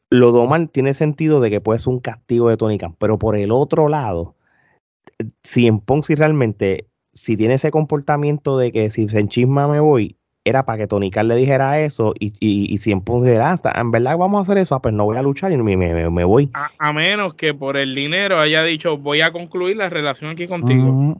lo 0.09 0.31
Doman 0.31 0.67
tiene 0.69 0.93
sentido 0.93 1.41
de 1.41 1.49
que 1.49 1.59
puede 1.59 1.79
ser 1.79 1.89
un 1.89 1.99
castigo 1.99 2.49
de 2.49 2.57
Tony 2.57 2.77
Khan, 2.77 2.95
pero 2.97 3.19
por 3.19 3.35
el 3.35 3.51
otro 3.51 3.89
lado, 3.89 4.35
si 5.43 5.67
en 5.67 5.79
Ponzi 5.79 6.15
realmente, 6.15 6.87
si 7.13 7.37
tiene 7.37 7.55
ese 7.55 7.71
comportamiento 7.71 8.57
de 8.57 8.71
que 8.71 8.89
si 8.89 9.09
se 9.09 9.19
enchisma 9.19 9.67
me 9.67 9.79
voy, 9.79 10.17
era 10.45 10.65
para 10.65 10.79
que 10.79 10.87
Tony 10.87 11.09
Khan 11.09 11.27
le 11.27 11.35
dijera 11.35 11.79
eso 11.79 12.13
y, 12.19 12.33
y, 12.39 12.77
si 12.79 12.91
en 12.91 13.01
Ponzi 13.01 13.29
dijera, 13.29 13.57
ah, 13.63 13.79
en 13.79 13.91
verdad 13.91 14.17
vamos 14.17 14.39
a 14.39 14.43
hacer 14.43 14.57
eso, 14.57 14.75
ah, 14.75 14.81
pues 14.81 14.93
no 14.93 15.05
voy 15.05 15.17
a 15.17 15.21
luchar 15.21 15.51
y 15.51 15.57
me, 15.57 15.77
me, 15.77 16.23
voy. 16.23 16.49
A, 16.53 16.93
menos 16.93 17.33
que 17.35 17.53
por 17.53 17.77
el 17.77 17.95
dinero 17.95 18.39
haya 18.39 18.63
dicho, 18.63 18.97
voy 18.97 19.21
a 19.21 19.31
concluir 19.31 19.77
la 19.77 19.89
relación 19.89 20.31
aquí 20.31 20.47
contigo. 20.47 20.91
Mm, 20.91 21.15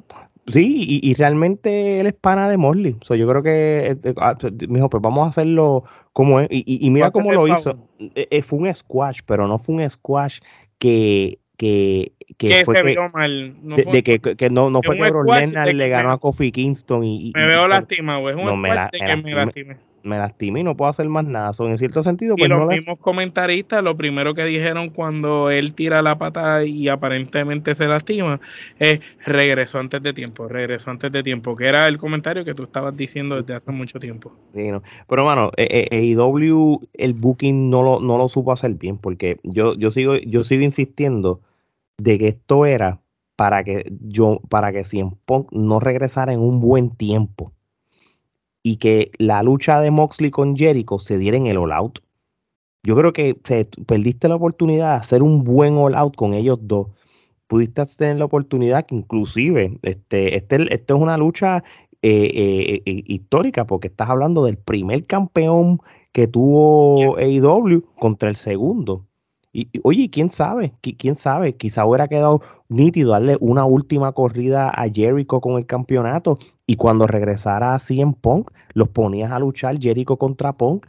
sí, 0.48 1.00
y, 1.02 1.14
realmente 1.14 2.00
él 2.00 2.08
es 2.08 2.14
pana 2.14 2.50
de 2.50 2.58
Morley. 2.58 2.98
yo 3.02 3.28
creo 3.28 3.44
que, 3.44 3.92
eh, 3.92 3.98
eh, 4.04 4.14
ah, 4.18 4.36
me 4.68 4.76
dijo, 4.76 4.90
pues 4.90 5.02
vamos 5.02 5.26
a 5.26 5.30
hacerlo 5.30 5.86
como 6.12 6.42
es. 6.42 6.48
Y, 6.52 6.90
mira 6.90 7.12
cómo 7.12 7.32
lo 7.32 7.48
hizo. 7.48 7.78
Eh, 8.00 8.42
fue 8.42 8.60
un 8.60 8.76
squash, 8.76 9.20
pero 9.26 9.48
no 9.48 9.58
fue 9.58 9.76
un 9.76 9.90
squash 9.90 10.40
que 10.80 11.40
que, 11.58 12.13
que, 12.38 12.66
fue 12.66 12.76
se 12.76 12.84
vio 12.84 13.10
mal. 13.10 13.56
No 13.62 13.76
de, 13.76 13.84
fue, 13.84 14.04
que, 14.04 14.20
que, 14.20 14.50
no, 14.50 14.70
no 14.70 14.82
fue 14.82 14.98
que 14.98 15.10
Brock 15.10 15.28
le 15.74 15.90
ganó 15.90 16.12
a 16.12 16.20
Kofi 16.20 16.52
Kingston 16.52 17.04
y, 17.04 17.32
me 17.36 17.48
veo 17.48 17.68
lastimado, 17.68 18.30
es 18.30 18.36
un 18.36 18.46
no, 18.46 18.58
me, 18.58 18.70
la, 18.74 18.90
que 18.90 19.16
me, 19.18 19.32
lastime. 19.32 19.78
Me 20.04 20.18
lastimé 20.18 20.60
y 20.60 20.64
no 20.64 20.76
puedo 20.76 20.90
hacer 20.90 21.08
más 21.08 21.26
nada. 21.26 21.52
en 21.58 21.78
cierto 21.78 22.04
sentido, 22.04 22.36
pues 22.36 22.50
y 22.50 22.54
los 22.54 22.68
mismos 22.68 23.00
comentaristas, 23.00 23.82
lo 23.82 23.96
primero 23.96 24.34
que 24.34 24.44
dijeron 24.44 24.90
cuando 24.90 25.50
él 25.50 25.74
tira 25.74 26.02
la 26.02 26.18
pata 26.18 26.66
y 26.66 26.90
aparentemente 26.90 27.74
se 27.74 27.88
lastima, 27.88 28.42
es 28.80 29.00
regresó 29.26 29.80
antes 29.80 30.04
de 30.04 30.12
tiempo, 30.12 30.50
regresó 30.50 30.92
antes 30.92 31.10
de 31.10 31.24
tiempo, 31.24 31.56
que 31.56 31.68
era 31.68 31.88
el 31.88 31.98
comentario 31.98 32.44
que 32.44 32.54
tú 32.54 32.64
estabas 32.64 32.98
diciendo 32.98 33.42
desde 33.42 33.56
hace 33.56 33.72
mucho 33.72 33.98
tiempo. 33.98 34.34
Sí, 34.54 34.68
no. 34.68 34.84
Pero, 35.08 35.24
mano, 35.24 35.52
eh, 35.56 35.88
eh, 35.90 36.16
AEW, 36.18 36.82
el 36.96 37.14
booking 37.14 37.70
no 37.70 37.82
lo, 37.82 38.02
no 38.02 38.18
lo 38.18 38.28
supo 38.28 38.52
hacer 38.52 38.74
bien, 38.74 38.98
porque 38.98 39.38
yo, 39.44 39.74
yo, 39.76 39.90
sigo, 39.90 40.18
yo 40.18 40.44
sigo 40.44 40.64
insistiendo 40.64 41.40
de 41.98 42.18
que 42.20 42.28
esto 42.30 42.66
era 42.66 43.02
para 43.36 43.64
que 43.64 43.92
yo, 44.02 44.40
para 44.50 44.72
que 44.72 44.86
Cien 44.86 45.12
Punk 45.26 45.52
no 45.52 45.80
regresara 45.80 46.34
en 46.34 46.40
un 46.40 46.60
buen 46.60 46.92
tiempo 46.92 47.54
y 48.64 48.78
que 48.78 49.12
la 49.18 49.44
lucha 49.44 49.82
de 49.82 49.92
Moxley 49.92 50.32
con 50.32 50.56
Jericho 50.56 50.98
se 51.00 51.18
diera 51.18 51.38
en 51.38 51.48
el 51.48 51.58
All 51.58 51.74
Out. 51.74 52.00
Yo 52.84 52.96
creo 52.96 53.14
que 53.14 53.40
se, 53.44 53.66
perdiste 53.86 54.28
la 54.30 54.36
oportunidad 54.36 54.94
de 54.94 55.02
hacer 55.02 55.24
un 55.24 55.44
buen 55.44 55.78
All 55.78 55.96
Out 55.96 56.16
con 56.16 56.34
ellos 56.34 56.60
dos. 56.62 56.88
Pudiste 57.48 57.86
tener 57.98 58.18
la 58.18 58.26
oportunidad 58.26 58.86
que 58.86 58.96
inclusive 58.96 59.78
este, 59.82 60.36
este, 60.36 60.74
esto 60.74 60.96
es 60.96 61.02
una 61.02 61.18
lucha 61.18 61.64
eh, 62.02 62.32
eh, 62.34 62.82
eh, 62.86 63.04
histórica 63.06 63.66
porque 63.66 63.88
estás 63.88 64.10
hablando 64.10 64.44
del 64.46 64.58
primer 64.58 65.06
campeón 65.06 65.80
que 66.12 66.28
tuvo 66.28 67.18
AEW 67.18 67.84
contra 68.00 68.30
el 68.30 68.36
segundo. 68.36 69.06
Y, 69.56 69.70
oye, 69.84 70.10
quién 70.10 70.32
sabe, 70.32 70.74
quién 70.82 71.14
sabe, 71.14 71.56
quizá 71.56 71.86
hubiera 71.86 72.08
quedado 72.08 72.42
nítido 72.70 73.12
darle 73.12 73.38
una 73.40 73.66
última 73.66 74.12
corrida 74.12 74.70
a 74.70 74.90
Jericho 74.92 75.40
con 75.42 75.60
el 75.60 75.68
campeonato 75.68 76.40
y 76.66 76.76
cuando 76.76 77.06
regresara 77.06 77.76
así 77.76 78.02
en 78.02 78.14
Punk, 78.14 78.50
los 78.74 78.90
ponías 78.90 79.32
a 79.32 79.38
luchar 79.38 79.80
Jericho 79.80 80.18
contra 80.18 80.54
Punk, 80.54 80.88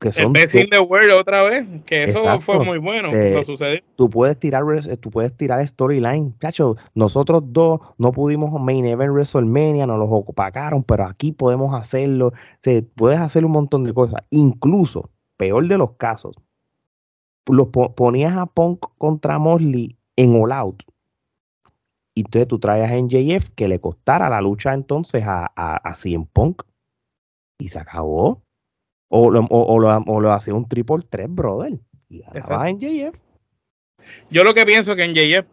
que 0.00 0.10
son... 0.10 0.32
El 0.34 0.70
de 0.70 0.78
World 0.78 1.10
otra 1.20 1.42
vez, 1.42 1.66
que 1.84 2.04
eso 2.04 2.40
fue 2.40 2.64
muy 2.64 2.78
bueno, 2.78 3.10
lo 3.12 3.44
sucedió. 3.44 3.80
Tú 3.94 4.08
puedes 4.08 4.38
tirar, 4.38 4.62
tú 4.98 5.10
puedes 5.10 5.36
tirar 5.36 5.66
storyline, 5.68 6.32
cacho, 6.38 6.76
nosotros 6.94 7.42
dos 7.44 7.80
no 7.98 8.10
pudimos 8.12 8.58
main 8.58 8.86
event 8.86 9.12
WrestleMania, 9.12 9.86
nos 9.86 9.98
los 9.98 10.08
opacaron, 10.10 10.82
pero 10.82 11.04
aquí 11.04 11.32
podemos 11.32 11.78
hacerlo, 11.78 12.32
se 12.62 12.80
puedes 12.80 13.20
hacer 13.20 13.44
un 13.44 13.52
montón 13.52 13.84
de 13.84 13.92
cosas, 13.92 14.22
incluso, 14.30 15.10
peor 15.36 15.68
de 15.68 15.76
los 15.76 15.96
casos, 15.96 16.36
los 17.46 17.68
ponías 17.68 18.36
a 18.36 18.46
Punk 18.46 18.86
contra 18.98 19.38
Mosley 19.38 19.96
en 20.16 20.40
All 20.40 20.52
Out. 20.52 20.82
Y 22.14 22.20
entonces 22.20 22.48
tú 22.48 22.58
traías 22.58 22.90
a 22.90 22.96
NJF 22.96 23.50
que 23.50 23.68
le 23.68 23.78
costara 23.78 24.30
la 24.30 24.40
lucha 24.40 24.72
entonces 24.72 25.24
a, 25.26 25.52
a, 25.54 25.76
a 25.76 25.96
CM 25.96 26.26
Punk. 26.32 26.62
Y 27.58 27.68
se 27.68 27.78
acabó. 27.78 28.42
O 29.08 29.30
lo, 29.30 29.46
o, 29.50 29.78
lo, 29.78 30.32
hacía 30.32 30.54
un 30.54 30.68
triple 30.68 31.04
3, 31.08 31.26
brother. 31.28 31.78
Y 32.08 32.20
ganaba 32.20 32.70
NJF. 32.70 33.14
Yo 34.30 34.44
lo 34.44 34.54
que 34.54 34.66
pienso 34.66 34.96
que 34.96 35.06
NJF 35.06 35.46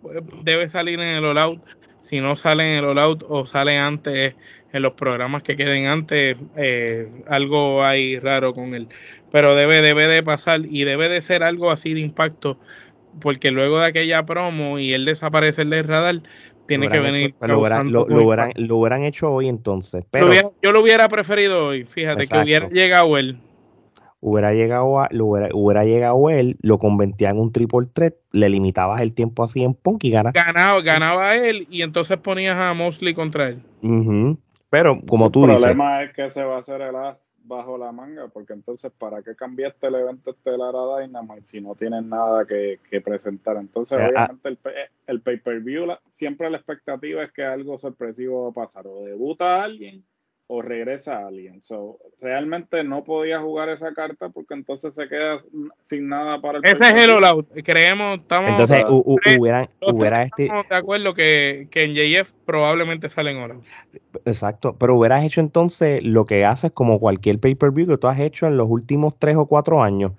debe 0.44 0.70
salir 0.70 1.00
en 1.00 1.18
el 1.18 1.26
All 1.26 1.38
Out. 1.38 1.62
Si 2.00 2.20
no 2.20 2.36
sale 2.36 2.78
en 2.78 2.80
el 2.80 2.86
All 2.86 3.00
Out 3.00 3.26
o 3.28 3.46
sale 3.46 3.78
antes 3.78 4.36
en 4.74 4.82
los 4.82 4.94
programas 4.94 5.44
que 5.44 5.56
queden 5.56 5.86
antes, 5.86 6.36
eh, 6.58 7.08
algo 7.28 7.84
hay 7.84 8.20
raro 8.20 8.54
con 8.54 8.74
él. 8.74 8.88
Pero 9.32 9.56
debe, 9.56 9.82
debe 9.82 10.08
de 10.08 10.24
pasar 10.24 10.62
y 10.66 10.84
debe 10.84 11.10
de 11.10 11.22
ser 11.22 11.44
algo 11.44 11.72
así 11.72 11.94
de 11.94 12.02
impacto, 12.02 12.58
porque 13.22 13.52
luego 13.52 13.80
de 13.80 13.86
aquella 13.86 14.26
promo 14.26 14.80
y 14.80 14.94
él 14.94 15.06
desaparecer 15.06 15.68
del 15.68 15.84
radar, 15.84 16.22
tiene 16.66 16.88
que 16.88 17.00
venir. 17.00 17.36
lo, 17.42 17.60
hubieran, 17.60 19.04
hecho 19.04 19.32
hoy 19.32 19.48
entonces. 19.48 20.06
Pero, 20.10 20.32
yo 20.62 20.72
lo 20.72 20.82
hubiera 20.82 21.08
preferido 21.08 21.68
hoy, 21.68 21.84
fíjate, 21.84 22.28
que 22.28 22.38
hubiera 22.38 22.68
llegado 22.70 23.18
él. 23.18 23.38
Hubiera 24.22 24.54
llegado, 24.54 25.02
a, 25.02 25.10
hubiera, 25.12 25.84
llegado 25.84 26.30
él, 26.30 26.56
lo 26.62 26.80
convertía 26.80 27.30
en 27.30 27.40
un 27.40 27.52
triple 27.52 27.88
threat, 27.94 28.14
le 28.32 28.48
limitabas 28.50 29.02
el 29.02 29.12
tiempo 29.12 29.44
así 29.44 29.64
en 29.64 29.74
Punk 29.74 30.06
y 30.06 30.12
ganaba. 30.12 30.32
Ganaba, 30.32 30.82
ganaba 30.82 31.36
él 31.36 31.68
y 31.70 31.82
entonces 31.82 32.18
ponías 32.18 32.58
a 32.58 32.74
Mosley 32.74 33.14
contra 33.14 33.50
él. 33.50 33.62
Pero 34.74 35.00
como 35.08 35.30
tú 35.30 35.42
dices. 35.42 35.58
El 35.58 35.62
problema 35.62 36.02
es 36.02 36.14
que 36.16 36.32
se 36.32 36.44
va 36.44 36.56
a 36.56 36.58
hacer 36.58 36.82
el 36.82 36.96
as 36.96 37.38
bajo 37.44 37.78
la 37.78 37.92
manga, 37.92 38.28
porque 38.30 38.54
entonces, 38.54 38.92
¿para 38.92 39.22
qué 39.22 39.36
cambiaste 39.36 39.86
el 39.86 39.94
evento 39.94 40.32
estelar 40.32 40.74
a 40.76 41.00
Dynamite 41.00 41.46
si 41.46 41.62
no 41.62 41.76
tienes 41.76 42.04
nada 42.04 42.44
que, 42.48 42.80
presentar? 43.06 43.58
Entonces, 43.58 44.00
ah. 44.02 44.08
obviamente, 44.08 44.50
el, 44.50 44.58
el 45.06 45.22
pay-per-view, 45.22 45.86
siempre 46.12 46.50
la 46.50 46.58
expectativa 46.58 47.24
es 47.24 47.32
que 47.32 47.44
algo 47.44 47.78
sorpresivo 47.78 48.46
va 48.46 48.50
a 48.50 48.66
pasar. 48.66 48.88
O 48.88 49.04
debuta 49.04 49.58
a 49.58 49.64
alguien 49.64 50.04
o 50.48 50.62
regresa 50.62 51.18
a 51.18 51.28
alguien. 51.28 51.62
So, 51.62 52.00
realmente 52.20 52.84
no 52.84 53.04
podía 53.04 53.40
jugar 53.40 53.70
esa 53.70 53.94
carta 53.94 54.30
porque 54.30 54.54
entonces 54.54 54.94
se 54.94 55.08
queda 55.08 55.40
sin 55.84 56.08
nada 56.08 56.42
para 56.42 56.58
el 56.58 56.66
Ese 56.66 56.84
es 56.84 56.96
el 56.96 57.10
all 57.12 57.26
out. 57.26 57.48
Creemos, 57.64 58.20
estamos, 58.20 58.52
entonces, 58.52 58.84
hubiera, 58.88 59.70
hubiera 59.82 60.24
este... 60.24 60.44
de 60.44 60.76
acuerdo 60.76 61.14
que, 61.14 61.68
que, 61.72 61.86
en 61.86 61.96
JF 61.96 62.32
probablemente 62.46 63.10
salen 63.10 63.38
all 63.38 63.52
out. 63.52 63.64
Exacto, 64.26 64.76
pero 64.78 64.96
hubieras 64.96 65.24
hecho 65.24 65.40
entonces 65.40 66.04
lo 66.04 66.26
que 66.26 66.46
haces 66.46 66.72
como 66.72 67.00
cualquier 67.00 67.40
pay-per-view 67.40 67.88
que 67.88 67.98
tú 67.98 68.08
has 68.08 68.20
hecho 68.20 68.46
en 68.46 68.58
los 68.58 68.70
últimos 68.70 69.16
tres 69.18 69.38
o 69.38 69.46
cuatro 69.46 69.82
años, 69.82 70.12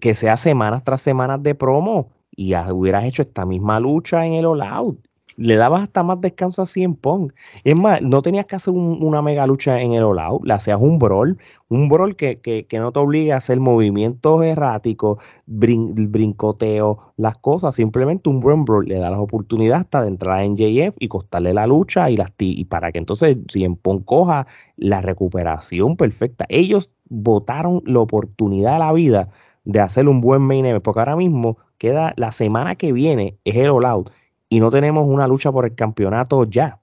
que 0.00 0.14
sea 0.14 0.36
semanas 0.36 0.84
tras 0.84 1.00
semanas 1.00 1.42
de 1.42 1.54
promo 1.54 2.12
y 2.30 2.54
hubieras 2.54 3.04
hecho 3.04 3.22
esta 3.22 3.46
misma 3.46 3.80
lucha 3.80 4.26
en 4.26 4.34
el 4.34 4.44
all 4.44 4.62
out 4.62 4.98
le 5.36 5.56
dabas 5.56 5.82
hasta 5.82 6.02
más 6.02 6.20
descanso 6.20 6.62
a 6.62 6.66
Cien 6.66 6.94
Pong. 6.94 7.32
Es 7.64 7.76
más, 7.76 8.00
no 8.02 8.22
tenías 8.22 8.46
que 8.46 8.56
hacer 8.56 8.74
una 8.74 9.22
mega 9.22 9.46
lucha 9.46 9.80
en 9.80 9.92
el 9.92 10.04
All 10.04 10.16
le 10.42 10.52
hacías 10.52 10.78
un 10.80 10.98
brawl, 10.98 11.38
un 11.68 11.88
brawl 11.88 12.16
que, 12.16 12.40
que, 12.40 12.66
que 12.66 12.78
no 12.78 12.92
te 12.92 12.98
obliga 12.98 13.34
a 13.34 13.38
hacer 13.38 13.60
movimientos 13.60 14.44
erráticos, 14.44 15.18
brincoteo, 15.46 17.12
las 17.16 17.38
cosas, 17.38 17.74
simplemente 17.74 18.28
un 18.28 18.40
buen 18.40 18.64
brawl 18.64 18.86
le 18.86 18.98
da 18.98 19.10
las 19.10 19.20
oportunidades 19.20 19.82
hasta 19.84 20.02
de 20.02 20.08
entrar 20.08 20.42
en 20.42 20.56
JF 20.56 20.94
y 20.98 21.08
costarle 21.08 21.52
la 21.54 21.66
lucha 21.66 22.10
y, 22.10 22.16
las 22.16 22.32
y 22.38 22.64
para 22.64 22.92
que 22.92 22.98
entonces 22.98 23.36
Cien 23.48 23.76
Pong 23.76 24.04
coja 24.04 24.46
la 24.76 25.00
recuperación 25.00 25.96
perfecta. 25.96 26.46
Ellos 26.48 26.90
votaron 27.08 27.82
la 27.86 28.00
oportunidad 28.00 28.74
de 28.74 28.78
la 28.78 28.92
vida 28.92 29.28
de 29.64 29.80
hacer 29.80 30.08
un 30.08 30.20
buen 30.20 30.42
main 30.42 30.64
event, 30.64 30.82
porque 30.82 31.00
ahora 31.00 31.16
mismo 31.16 31.58
queda 31.78 32.14
la 32.16 32.32
semana 32.32 32.76
que 32.76 32.92
viene, 32.92 33.36
es 33.44 33.56
el 33.56 33.70
All 33.70 33.84
Out, 33.84 34.10
y 34.48 34.60
no 34.60 34.70
tenemos 34.70 35.06
una 35.06 35.26
lucha 35.26 35.50
por 35.52 35.64
el 35.64 35.74
campeonato 35.74 36.44
ya, 36.44 36.80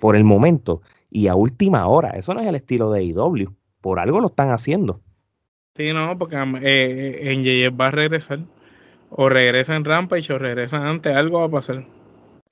por 0.00 0.16
el 0.16 0.24
momento, 0.24 0.82
y 1.10 1.28
a 1.28 1.34
última 1.34 1.86
hora. 1.86 2.10
Eso 2.10 2.34
no 2.34 2.40
es 2.40 2.46
el 2.46 2.54
estilo 2.54 2.90
de 2.90 3.04
IW, 3.04 3.50
por 3.80 3.98
algo 3.98 4.20
lo 4.20 4.28
están 4.28 4.50
haciendo. 4.50 5.00
Sí, 5.76 5.92
no, 5.92 6.18
porque 6.18 6.36
eh, 6.62 7.32
en 7.32 7.42
JF 7.42 7.80
va 7.80 7.88
a 7.88 7.90
regresar, 7.90 8.40
o 9.10 9.28
regresa 9.28 9.76
en 9.76 9.84
Rampage, 9.84 10.32
o 10.32 10.38
regresa 10.38 10.88
antes, 10.88 11.14
algo 11.14 11.38
va 11.38 11.46
a 11.46 11.50
pasar. 11.50 11.84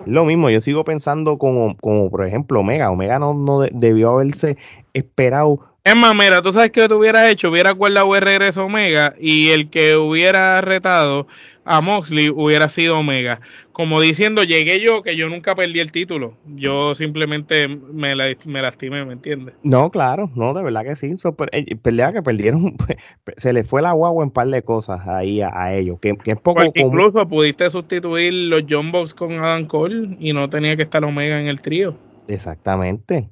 Lo 0.07 0.25
mismo, 0.25 0.49
yo 0.49 0.61
sigo 0.61 0.85
pensando 0.85 1.37
como, 1.37 1.77
como 1.77 2.11
por 2.11 2.27
ejemplo 2.27 2.61
Omega. 2.61 2.91
Omega 2.91 3.19
no, 3.19 3.35
no 3.35 3.61
debió 3.61 4.13
haberse 4.13 4.57
esperado 4.95 5.70
es 5.83 5.97
más, 5.97 6.15
mira, 6.15 6.43
tú 6.43 6.53
sabes 6.53 6.71
que 6.71 6.89
tú 6.89 6.97
hubieras 6.97 7.29
hecho, 7.29 7.51
hubiera 7.51 7.71
guardado 7.71 8.15
el 8.15 8.23
regreso 8.23 8.67
Omega 8.67 9.15
y 9.19 9.49
el 9.51 9.71
que 9.71 9.97
hubiera 9.97 10.61
retado 10.61 11.27
a 11.65 11.81
Moxley 11.81 12.29
hubiera 12.29 12.69
sido 12.69 12.99
Omega. 12.99 13.41
Como 13.73 14.01
diciendo, 14.01 14.43
llegué 14.45 14.81
yo, 14.81 15.03
que 15.03 15.17
yo 15.17 15.29
nunca 15.29 15.55
perdí 15.55 15.81
el 15.81 15.91
título. 15.91 16.35
Yo 16.47 16.95
simplemente 16.95 17.69
me, 17.69 18.15
me 18.45 18.63
lastimé, 18.63 19.05
¿me 19.07 19.15
entiendes? 19.15 19.55
No, 19.63 19.91
claro, 19.91 20.31
no, 20.35 20.53
de 20.53 20.63
verdad 20.63 20.85
que 20.85 20.97
sí. 20.97 21.15
Eh, 21.53 21.77
pelea 21.77 22.13
que 22.13 22.23
perdieron, 22.23 22.77
se 23.39 23.53
le 23.53 23.65
fue 23.65 23.81
la 23.81 23.93
guagua 23.93 24.23
en 24.23 24.31
par 24.31 24.49
de 24.49 24.63
cosas 24.63 25.07
ahí 25.07 25.41
a, 25.41 25.75
ellos. 25.75 25.99
Que, 26.01 26.15
es 26.25 26.41
poco 26.41 26.63
incluso 26.75 27.27
pudiste 27.27 27.71
sustituir 27.71 28.33
los 28.33 28.65
John 28.69 28.93
Box 28.93 29.15
con 29.15 29.33
Adam 29.33 29.65
Cole 29.65 30.17
y 30.19 30.35
no 30.35 30.51
tenía 30.51 30.77
que 30.77 30.83
estar 30.83 31.03
Omega 31.05 31.41
en 31.41 31.47
el 31.47 31.63
trío. 31.63 31.95
Exactamente. 32.29 33.31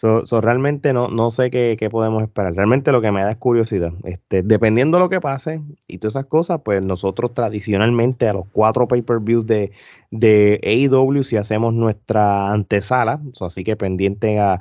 So, 0.00 0.40
realmente 0.40 0.92
no, 0.92 1.08
no 1.08 1.32
sé 1.32 1.50
qué, 1.50 1.76
podemos 1.90 2.22
esperar. 2.22 2.54
Realmente 2.54 2.92
lo 2.92 3.00
que 3.00 3.10
me 3.10 3.20
da 3.20 3.32
es 3.32 3.36
curiosidad. 3.36 3.90
Este, 4.04 4.44
dependiendo 4.44 4.96
de 4.96 5.02
lo 5.02 5.10
que 5.10 5.20
pase 5.20 5.60
y 5.88 5.98
todas 5.98 6.14
esas 6.14 6.26
cosas, 6.26 6.60
pues 6.64 6.86
nosotros 6.86 7.34
tradicionalmente 7.34 8.28
a 8.28 8.32
los 8.32 8.44
cuatro 8.52 8.86
pay-per-views 8.86 9.44
de, 9.44 9.72
de 10.12 10.60
AEW, 10.62 11.24
si 11.24 11.36
hacemos 11.36 11.74
nuestra 11.74 12.52
antesala, 12.52 13.20
así 13.40 13.64
que 13.64 13.74
pendiente 13.74 14.38
a, 14.38 14.60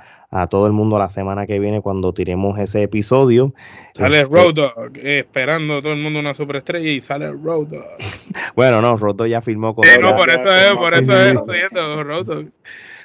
todo 0.50 0.66
el 0.66 0.74
mundo 0.74 0.98
la 0.98 1.08
semana 1.08 1.46
que 1.46 1.60
viene 1.60 1.82
cuando 1.82 2.14
tiremos 2.16 2.58
ese 2.58 2.82
episodio. 2.82 3.54
Sale 3.94 4.18
este 4.18 4.30
Road 4.30 4.54
Dog, 4.56 4.98
eh, 4.98 5.20
esperando 5.20 5.84
todo 5.84 5.94
el 5.94 6.00
mundo 6.00 6.20
una 6.20 6.34
superestrella 6.34 6.90
y 6.90 7.00
sale 7.00 7.32
Road 7.32 7.68
Dog. 7.68 7.86
bueno, 8.56 8.82
no, 8.82 8.98
Road 8.98 9.16
Dog 9.16 9.28
ya 9.28 9.44
firmó 9.44 9.76
con... 9.76 9.86
Sí, 9.86 10.00
no, 10.02 10.18
por 10.18 10.32
eso 10.32 10.52
es, 10.52 10.74
por 10.74 10.94
eso 10.96 11.14
es, 11.14 11.34
Road 11.36 12.26
Dog. 12.26 12.52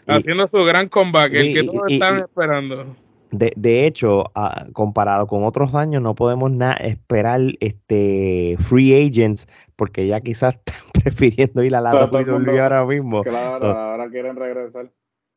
Haciendo 0.06 0.48
su 0.48 0.64
gran 0.64 0.88
comeback, 0.88 1.32
el 1.34 1.54
que 1.54 1.64
todos 1.64 1.90
están 1.90 2.18
esperando. 2.20 2.96
De, 3.32 3.86
hecho, 3.86 4.30
ah, 4.34 4.66
comparado 4.74 5.26
con 5.26 5.44
otros 5.44 5.74
años, 5.74 6.02
no 6.02 6.14
podemos 6.14 6.50
nada 6.50 6.74
esperar 6.74 7.40
este 7.60 8.56
free 8.60 8.92
agents 8.92 9.46
porque 9.74 10.06
ya 10.06 10.20
quizás 10.20 10.56
están 10.66 10.84
prefiriendo 10.92 11.62
ir 11.62 11.74
a 11.74 11.80
la 11.80 11.94
WWE 11.94 12.60
ahora 12.60 12.84
mismo. 12.84 13.22
Claro, 13.22 13.66
ahora 13.66 14.10
quieren 14.10 14.36
regresar. 14.36 14.90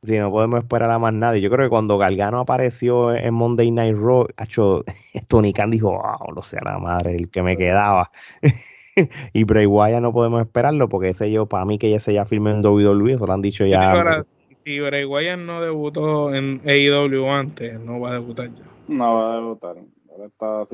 Sí, 0.04 0.20
no 0.20 0.30
podemos 0.30 0.60
esperar 0.60 0.92
a 0.92 1.00
más 1.00 1.14
nadie. 1.14 1.42
Yo 1.42 1.50
creo 1.50 1.66
que 1.66 1.70
cuando 1.70 1.98
Galgano 1.98 2.42
apareció 2.42 3.16
en 3.16 3.34
Monday 3.34 3.72
Night 3.72 3.96
Raw, 3.98 4.28
hecho, 4.38 4.84
Tony 5.30 5.54
Khan 5.54 5.72
dijo, 5.72 5.92
wow, 5.92 6.34
no 6.36 6.44
sea 6.44 6.62
la 6.66 6.78
madre, 6.78 7.16
el 7.16 7.30
que 7.30 7.42
me 7.42 7.56
quedaba. 7.56 8.12
y 9.34 9.44
Bray 9.46 9.66
Wyatt 9.66 10.02
no 10.02 10.12
podemos 10.12 10.42
esperarlo 10.42 10.90
porque 10.90 11.10
ese 11.10 11.32
yo, 11.32 11.46
para 11.46 11.64
mí 11.64 11.78
que 11.78 11.90
ya 11.90 12.00
se 12.02 12.14
ya 12.14 12.26
firme 12.26 12.52
en 12.52 12.64
WWE, 12.64 13.14
eso 13.14 13.26
lo 13.26 13.34
han 13.34 13.42
dicho 13.42 13.66
ya 13.66 14.26
si 14.66 14.80
Bray 14.80 15.06
Wyatt 15.06 15.40
no 15.40 15.62
debutó 15.62 16.34
en 16.34 16.60
AEW 16.66 17.30
antes, 17.30 17.80
no 17.80 18.00
va 18.00 18.10
a 18.10 18.14
debutar 18.14 18.48
ya. 18.48 18.64
No 18.88 19.14
va 19.14 19.34
a 19.34 19.36
debutar. 19.36 19.76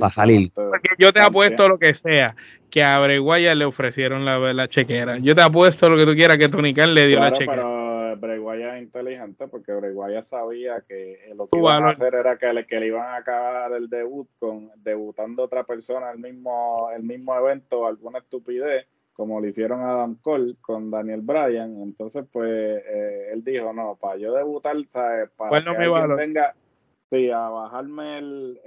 Va 0.02 0.08
a 0.08 0.12
salir. 0.12 0.52
Porque 0.54 0.90
yo 0.98 1.12
te 1.12 1.20
apuesto 1.20 1.68
lo 1.68 1.78
que 1.78 1.94
sea, 1.94 2.36
que 2.70 2.84
a 2.84 3.00
Bray 3.00 3.20
Wyatt 3.20 3.58
le 3.58 3.66
ofrecieron 3.66 4.24
la, 4.24 4.54
la 4.54 4.68
chequera. 4.70 5.18
Yo 5.18 5.36
te 5.36 5.42
apuesto 5.42 5.90
lo 5.90 5.98
que 5.98 6.06
tú 6.06 6.14
quieras, 6.14 6.38
que 6.38 6.48
Tony 6.48 6.74
Khan 6.74 6.94
le 6.94 7.08
dio 7.08 7.20
la 7.20 7.34
chequera. 7.34 7.64
Pero 7.64 8.16
Bray 8.18 8.40
Wyatt 8.40 8.76
es 8.76 8.84
inteligente 8.84 9.48
porque 9.50 9.74
Bray 9.74 9.92
Wyatt 9.92 10.24
sabía 10.24 10.82
que 10.88 11.34
lo 11.36 11.50
que 11.50 11.58
iban 11.58 11.84
a 11.84 11.90
hacer 11.90 12.16
era 12.16 12.38
que 12.38 12.54
le, 12.54 12.66
que 12.66 12.80
le 12.80 12.88
iban 12.88 13.08
a 13.08 13.18
acabar 13.18 13.74
el 13.74 13.90
debut 13.90 14.30
con 14.40 14.72
debutando 14.78 15.44
otra 15.44 15.66
persona 15.66 16.12
el 16.12 16.20
mismo, 16.20 16.90
el 16.96 17.04
mismo 17.04 17.36
evento, 17.36 17.86
alguna 17.86 18.20
estupidez 18.20 18.86
como 19.22 19.40
le 19.40 19.50
hicieron 19.50 19.82
a 19.82 19.92
Adam 19.92 20.16
Cole 20.20 20.56
con 20.62 20.90
Daniel 20.90 21.22
Bryan. 21.22 21.80
Entonces, 21.84 22.26
pues, 22.32 22.50
eh, 22.50 23.30
él 23.32 23.44
dijo, 23.44 23.72
no, 23.72 23.96
para 24.02 24.18
yo 24.18 24.34
debutar, 24.34 24.76
¿sabes? 24.90 25.30
Para 25.38 25.62
que 25.62 25.70
alguien 25.70 26.16
venga 26.16 26.56
sí, 27.12 27.30
a 27.30 27.48
bajarme 27.50 28.18
el, 28.18 28.60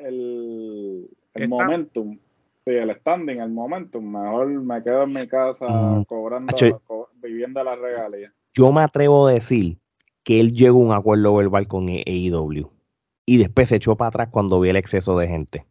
el, 1.34 1.48
momentum, 1.48 2.16
sí, 2.64 2.70
el 2.70 2.94
standing, 3.00 3.40
el 3.40 3.50
momentum, 3.50 4.04
mejor 4.04 4.46
me 4.46 4.80
quedo 4.84 5.02
en 5.02 5.12
mi 5.12 5.26
casa 5.26 5.66
cobrando, 6.06 6.54
viviendo 7.14 7.64
las 7.64 7.76
regalías. 7.76 8.32
Yo 8.52 8.70
me 8.70 8.82
atrevo 8.82 9.26
a 9.26 9.32
decir 9.32 9.78
que 10.22 10.38
él 10.38 10.52
llegó 10.52 10.82
a 10.82 10.86
un 10.86 10.92
acuerdo 10.92 11.34
verbal 11.34 11.66
con 11.66 11.88
AEW 11.88 12.70
y 13.26 13.38
después 13.38 13.70
se 13.70 13.76
echó 13.76 13.96
para 13.96 14.10
atrás 14.10 14.28
cuando 14.30 14.60
vi 14.60 14.68
el 14.68 14.76
exceso 14.76 15.18
de 15.18 15.26
gente. 15.26 15.66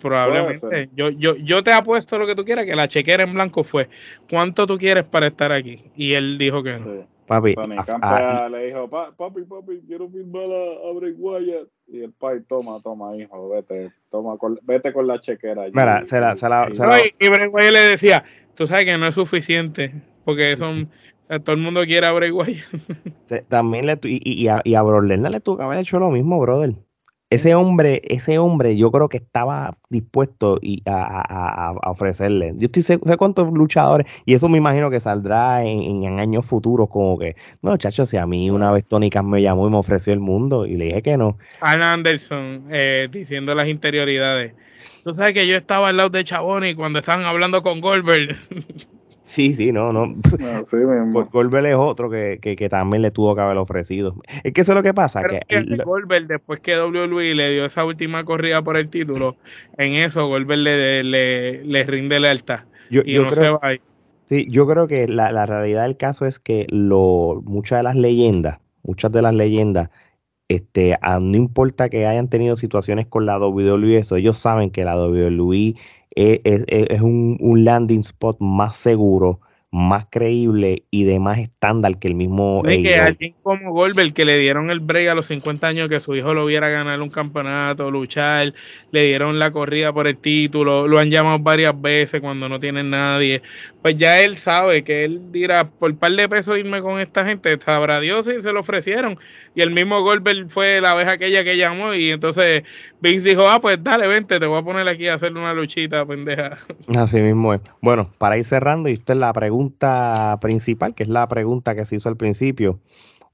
Probablemente. 0.00 0.90
Yo, 0.94 1.10
yo, 1.10 1.36
yo 1.36 1.62
te 1.62 1.72
apuesto 1.72 2.18
lo 2.18 2.26
que 2.26 2.34
tú 2.34 2.44
quieras, 2.44 2.64
que 2.64 2.74
la 2.74 2.88
chequera 2.88 3.22
en 3.22 3.34
blanco 3.34 3.64
fue, 3.64 3.88
¿cuánto 4.28 4.66
tú 4.66 4.78
quieres 4.78 5.04
para 5.04 5.28
estar 5.28 5.52
aquí? 5.52 5.84
Y 5.96 6.14
él 6.14 6.38
dijo 6.38 6.62
que 6.62 6.78
no. 6.78 7.06
Papi, 7.26 7.54
le 8.50 8.66
dijo, 8.66 8.88
papi, 8.88 9.42
papi, 9.44 9.82
quiero 9.86 10.08
firmar 10.08 10.44
a, 10.44 10.92
Bray 10.94 11.12
Wyatt. 11.12 11.68
Y 11.86 12.02
el 12.02 12.12
pai, 12.12 12.40
toma, 12.48 12.80
toma, 12.82 13.14
hijo, 13.16 13.50
vete, 13.50 13.92
toma, 14.10 14.36
vete 14.62 14.92
con 14.94 15.06
la 15.06 15.20
chequera. 15.20 15.66
Mira, 15.72 16.06
se 16.06 16.20
la, 16.20 16.36
se 16.36 16.48
la, 16.48 16.68
Y 17.18 17.28
Bray 17.28 17.48
Wyatt 17.48 17.72
le 17.72 17.80
decía, 17.80 18.24
tú 18.54 18.66
sabes 18.66 18.86
que 18.86 18.96
no 18.96 19.06
es 19.06 19.14
suficiente, 19.14 19.94
porque 20.24 20.56
son, 20.56 20.88
todo 21.44 21.54
el 21.54 21.60
mundo 21.60 21.84
quiere 21.84 22.06
a 22.06 22.12
Bray 22.12 22.30
Wyatt. 22.30 22.64
También 23.48 23.86
le, 23.86 23.98
y, 24.04 24.42
y, 24.44 24.48
a, 24.48 24.62
y 24.64 24.74
a 24.74 24.82
le 24.82 25.40
tuvo 25.40 25.58
que 25.58 25.62
haber 25.64 25.78
hecho 25.78 25.98
lo 25.98 26.10
mismo, 26.10 26.40
brother 26.40 26.74
ese 27.30 27.54
hombre, 27.54 28.00
ese 28.04 28.38
hombre, 28.38 28.76
yo 28.76 28.90
creo 28.90 29.08
que 29.08 29.18
estaba 29.18 29.76
dispuesto 29.90 30.58
a, 30.86 31.74
ofrecerle. 31.86 32.54
Yo 32.56 32.66
estoy 32.66 32.82
sé, 32.82 32.98
cuántos 33.18 33.52
luchadores, 33.52 34.06
y 34.24 34.34
eso 34.34 34.48
me 34.48 34.58
imagino 34.58 34.90
que 34.90 34.98
saldrá 34.98 35.64
en, 35.64 36.18
años 36.20 36.46
futuros, 36.46 36.88
como 36.88 37.18
que, 37.18 37.36
no, 37.60 37.76
chacho, 37.76 38.06
si 38.06 38.16
a 38.16 38.26
mí 38.26 38.50
una 38.50 38.72
vez 38.72 38.86
Tony 38.86 39.10
Khan 39.10 39.28
me 39.28 39.42
llamó 39.42 39.66
y 39.68 39.70
me 39.70 39.76
ofreció 39.76 40.12
el 40.12 40.20
mundo, 40.20 40.64
y 40.64 40.76
le 40.76 40.86
dije 40.86 41.02
que 41.02 41.16
no. 41.16 41.36
Ana 41.60 41.92
Anderson, 41.92 42.64
eh, 42.70 43.08
diciendo 43.10 43.54
las 43.54 43.68
interioridades. 43.68 44.54
Tú 45.04 45.12
sabes 45.12 45.34
que 45.34 45.46
yo 45.46 45.56
estaba 45.56 45.88
al 45.88 45.96
lado 45.96 46.10
de 46.10 46.24
Chaboni 46.24 46.74
cuando 46.74 46.98
estaban 46.98 47.24
hablando 47.24 47.62
con 47.62 47.80
Goldberg. 47.80 48.36
Sí, 49.28 49.54
sí, 49.54 49.72
no, 49.72 49.92
no. 49.92 50.06
no 50.06 50.12
sí 50.64 50.76
es 50.78 51.74
otro 51.76 52.08
que, 52.08 52.38
que, 52.40 52.68
también 52.70 53.02
le 53.02 53.10
tuvo 53.10 53.34
que 53.34 53.42
haber 53.42 53.58
ofrecido. 53.58 54.14
Es 54.42 54.54
que 54.54 54.62
eso 54.62 54.72
es 54.72 54.76
lo 54.76 54.82
que 54.82 54.94
pasa. 54.94 55.22
que 55.22 55.42
Goldberg, 55.84 56.26
después 56.26 56.60
que 56.60 56.80
WWE 56.80 57.34
le 57.34 57.52
dio 57.52 57.66
esa 57.66 57.84
última 57.84 58.24
corrida 58.24 58.62
por 58.62 58.78
el 58.78 58.88
título, 58.88 59.36
en 59.76 59.92
eso 59.92 60.26
Goldberg 60.28 60.60
le, 60.60 61.04
le, 61.04 61.62
le 61.62 61.82
rinde 61.84 62.18
lealtad. 62.20 62.60
Yo, 62.90 63.02
y 63.04 63.18
no 63.18 63.28
se 63.28 63.50
va 63.50 63.60
Sí, 64.24 64.46
yo 64.50 64.66
creo 64.66 64.88
que 64.88 65.06
la, 65.06 65.30
la, 65.30 65.44
realidad 65.44 65.82
del 65.82 65.98
caso 65.98 66.24
es 66.24 66.38
que 66.38 66.66
lo, 66.70 67.42
muchas 67.44 67.80
de 67.80 67.82
las 67.82 67.96
leyendas, 67.96 68.60
muchas 68.82 69.12
de 69.12 69.22
las 69.22 69.34
leyendas, 69.34 69.90
este, 70.48 70.98
no 71.02 71.36
importa 71.36 71.90
que 71.90 72.06
hayan 72.06 72.28
tenido 72.28 72.56
situaciones 72.56 73.06
con 73.06 73.26
la 73.26 73.38
WWE, 73.38 73.98
eso, 73.98 74.16
ellos 74.16 74.38
saben 74.38 74.70
que 74.70 74.84
la 74.84 74.96
WWE 74.96 75.76
es, 76.18 77.00
un, 77.00 77.64
landing 77.64 78.00
spot 78.00 78.38
más 78.40 78.76
seguro, 78.76 79.40
más 79.70 80.06
creíble 80.08 80.84
y 80.90 81.04
de 81.04 81.18
más 81.18 81.38
estándar 81.38 81.98
que 81.98 82.08
el 82.08 82.14
mismo. 82.14 82.62
que 82.62 82.94
alguien 82.94 83.34
como 83.42 83.72
Goldberg 83.72 84.14
que 84.14 84.24
le 84.24 84.38
dieron 84.38 84.70
el 84.70 84.80
break 84.80 85.08
a 85.08 85.14
los 85.14 85.26
50 85.26 85.66
años 85.66 85.88
que 85.90 86.00
su 86.00 86.14
hijo 86.16 86.32
lo 86.32 86.46
viera 86.46 86.70
ganar 86.70 87.02
un 87.02 87.10
campeonato, 87.10 87.90
luchar, 87.90 88.54
le 88.92 89.02
dieron 89.02 89.38
la 89.38 89.50
corrida 89.50 89.92
por 89.92 90.06
el 90.06 90.16
título, 90.16 90.88
lo 90.88 90.98
han 90.98 91.10
llamado 91.10 91.38
varias 91.38 91.78
veces 91.78 92.22
cuando 92.22 92.48
no 92.48 92.58
tienen 92.58 92.88
nadie. 92.88 93.42
Pues 93.82 93.98
ya 93.98 94.20
él 94.20 94.38
sabe 94.38 94.84
que 94.84 95.04
él 95.04 95.20
dirá, 95.32 95.68
por 95.68 95.94
par 95.96 96.12
de 96.12 96.28
pesos 96.28 96.58
irme 96.58 96.80
con 96.80 96.98
esta 96.98 97.24
gente, 97.26 97.58
sabrá 97.60 98.00
Dios 98.00 98.24
si 98.24 98.40
se 98.40 98.52
lo 98.52 98.60
ofrecieron. 98.60 99.18
Y 99.54 99.60
el 99.60 99.70
mismo 99.70 100.00
Goldberg 100.02 100.48
fue 100.48 100.80
la 100.80 100.94
vez 100.94 101.08
aquella 101.08 101.44
que 101.44 101.56
llamó 101.56 101.92
y 101.92 102.10
entonces 102.10 102.62
Vince 103.00 103.28
dijo, 103.28 103.48
ah, 103.48 103.60
pues 103.60 103.82
dale, 103.82 104.06
vente, 104.06 104.40
te 104.40 104.46
voy 104.46 104.58
a 104.58 104.62
poner 104.62 104.88
aquí 104.88 105.08
a 105.08 105.14
hacerle 105.14 105.40
una 105.40 105.52
luchita, 105.52 106.06
pendeja. 106.06 106.58
Así 106.96 107.20
mismo 107.20 107.52
es. 107.52 107.60
Bueno, 107.82 108.10
para 108.18 108.38
ir 108.38 108.44
cerrando, 108.44 108.88
y 108.88 108.94
esta 108.94 109.12
es 109.12 109.18
la 109.18 109.32
pregunta 109.32 109.57
principal, 110.40 110.94
que 110.94 111.02
es 111.02 111.08
la 111.08 111.26
pregunta 111.28 111.74
que 111.74 111.86
se 111.86 111.96
hizo 111.96 112.08
al 112.08 112.16
principio. 112.16 112.80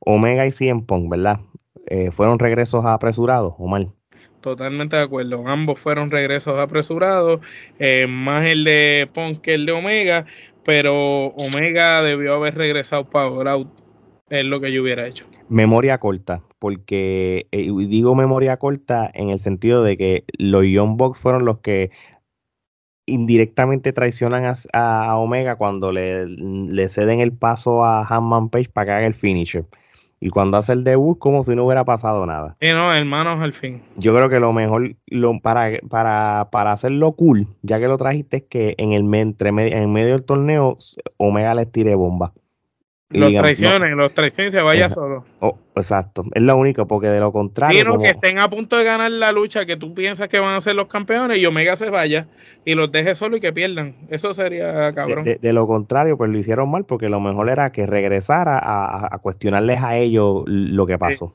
Omega 0.00 0.46
y 0.46 0.52
Cien 0.52 0.84
Pong, 0.84 1.08
¿verdad? 1.08 1.40
Eh, 1.86 2.10
¿Fueron 2.10 2.38
regresos 2.38 2.84
apresurados 2.84 3.54
o 3.58 3.66
mal? 3.66 3.92
Totalmente 4.40 4.96
de 4.96 5.02
acuerdo. 5.02 5.46
Ambos 5.46 5.80
fueron 5.80 6.10
regresos 6.10 6.58
apresurados, 6.58 7.40
eh, 7.78 8.06
más 8.06 8.44
el 8.44 8.64
de 8.64 9.08
Punk 9.12 9.40
que 9.40 9.54
el 9.54 9.64
de 9.64 9.72
Omega, 9.72 10.26
pero 10.64 11.28
Omega 11.28 12.02
debió 12.02 12.34
haber 12.34 12.54
regresado 12.54 13.08
para 13.08 13.52
Out. 13.52 13.68
Es 14.28 14.44
lo 14.44 14.60
que 14.60 14.72
yo 14.72 14.82
hubiera 14.82 15.06
hecho. 15.06 15.26
Memoria 15.48 15.98
corta, 15.98 16.42
porque 16.58 17.46
eh, 17.52 17.70
digo 17.88 18.14
memoria 18.14 18.56
corta 18.56 19.10
en 19.12 19.30
el 19.30 19.40
sentido 19.40 19.82
de 19.82 19.96
que 19.96 20.24
los 20.38 20.64
Young 20.64 20.96
Bucks 20.96 21.18
fueron 21.18 21.44
los 21.44 21.60
que 21.60 21.90
indirectamente 23.06 23.92
traicionan 23.92 24.54
a, 24.72 25.16
Omega 25.16 25.56
cuando 25.56 25.92
le, 25.92 26.26
le, 26.26 26.88
ceden 26.88 27.20
el 27.20 27.32
paso 27.32 27.84
a 27.84 28.06
Hanman 28.06 28.48
Page 28.48 28.70
para 28.70 28.86
que 28.86 28.92
haga 28.92 29.06
el 29.06 29.14
finisher. 29.14 29.64
Y 30.20 30.30
cuando 30.30 30.56
hace 30.56 30.72
el 30.72 30.84
debut, 30.84 31.18
como 31.18 31.44
si 31.44 31.54
no 31.54 31.66
hubiera 31.66 31.84
pasado 31.84 32.24
nada. 32.24 32.56
Sí, 32.58 32.68
no, 32.68 32.94
hermanos, 32.94 33.42
al 33.42 33.52
fin. 33.52 33.82
Yo 33.96 34.14
creo 34.14 34.30
que 34.30 34.40
lo 34.40 34.54
mejor, 34.54 34.94
lo, 35.06 35.38
para, 35.40 35.78
para, 35.90 36.48
para 36.50 36.72
hacerlo 36.72 37.12
cool, 37.12 37.46
ya 37.60 37.78
que 37.78 37.88
lo 37.88 37.98
trajiste, 37.98 38.38
es 38.38 38.42
que 38.44 38.74
en 38.78 38.92
el 38.92 39.14
entre, 39.14 39.50
en 39.50 39.92
medio 39.92 40.12
del 40.12 40.24
torneo, 40.24 40.78
Omega 41.18 41.54
les 41.54 41.70
tire 41.70 41.94
bomba. 41.94 42.32
Los 43.10 43.32
traiciones, 43.32 43.92
los 43.94 44.14
traiciones 44.14 44.52
se 44.52 44.62
vaya 44.62 44.88
solo. 44.88 45.24
Oh, 45.40 45.58
exacto, 45.76 46.24
es 46.34 46.42
lo 46.42 46.56
único, 46.56 46.86
porque 46.86 47.08
de 47.08 47.20
lo 47.20 47.32
contrario. 47.32 47.74
Quiero 47.74 47.98
que 48.00 48.10
estén 48.10 48.38
a 48.38 48.48
punto 48.48 48.76
de 48.76 48.84
ganar 48.84 49.10
la 49.10 49.30
lucha 49.30 49.66
que 49.66 49.76
tú 49.76 49.94
piensas 49.94 50.28
que 50.28 50.40
van 50.40 50.56
a 50.56 50.60
ser 50.60 50.74
los 50.74 50.86
campeones 50.86 51.38
y 51.38 51.46
Omega 51.46 51.76
se 51.76 51.90
vaya 51.90 52.26
y 52.64 52.74
los 52.74 52.90
deje 52.90 53.14
solo 53.14 53.36
y 53.36 53.40
que 53.40 53.52
pierdan. 53.52 53.94
Eso 54.08 54.34
sería 54.34 54.92
cabrón. 54.94 55.24
De, 55.24 55.52
lo 55.52 55.66
contrario, 55.66 56.16
pues 56.16 56.30
lo 56.30 56.38
hicieron 56.38 56.70
mal 56.70 56.86
porque 56.86 57.08
lo 57.08 57.20
mejor 57.20 57.50
era 57.50 57.70
que 57.70 57.86
regresara 57.86 58.58
a, 58.62 59.18
cuestionarles 59.18 59.82
a 59.82 59.96
ellos 59.96 60.42
lo 60.46 60.86
que 60.86 60.98
pasó. 60.98 61.34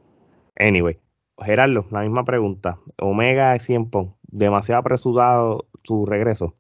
Anyway, 0.58 0.98
Gerardo, 1.40 1.86
la 1.92 2.02
misma 2.02 2.26
pregunta. 2.26 2.80
Omega 2.98 3.56
es 3.56 3.66
tiempo, 3.66 4.18
demasiado 4.24 4.80
apresurado 4.82 5.68
su 5.84 6.06
regreso. 6.06 6.56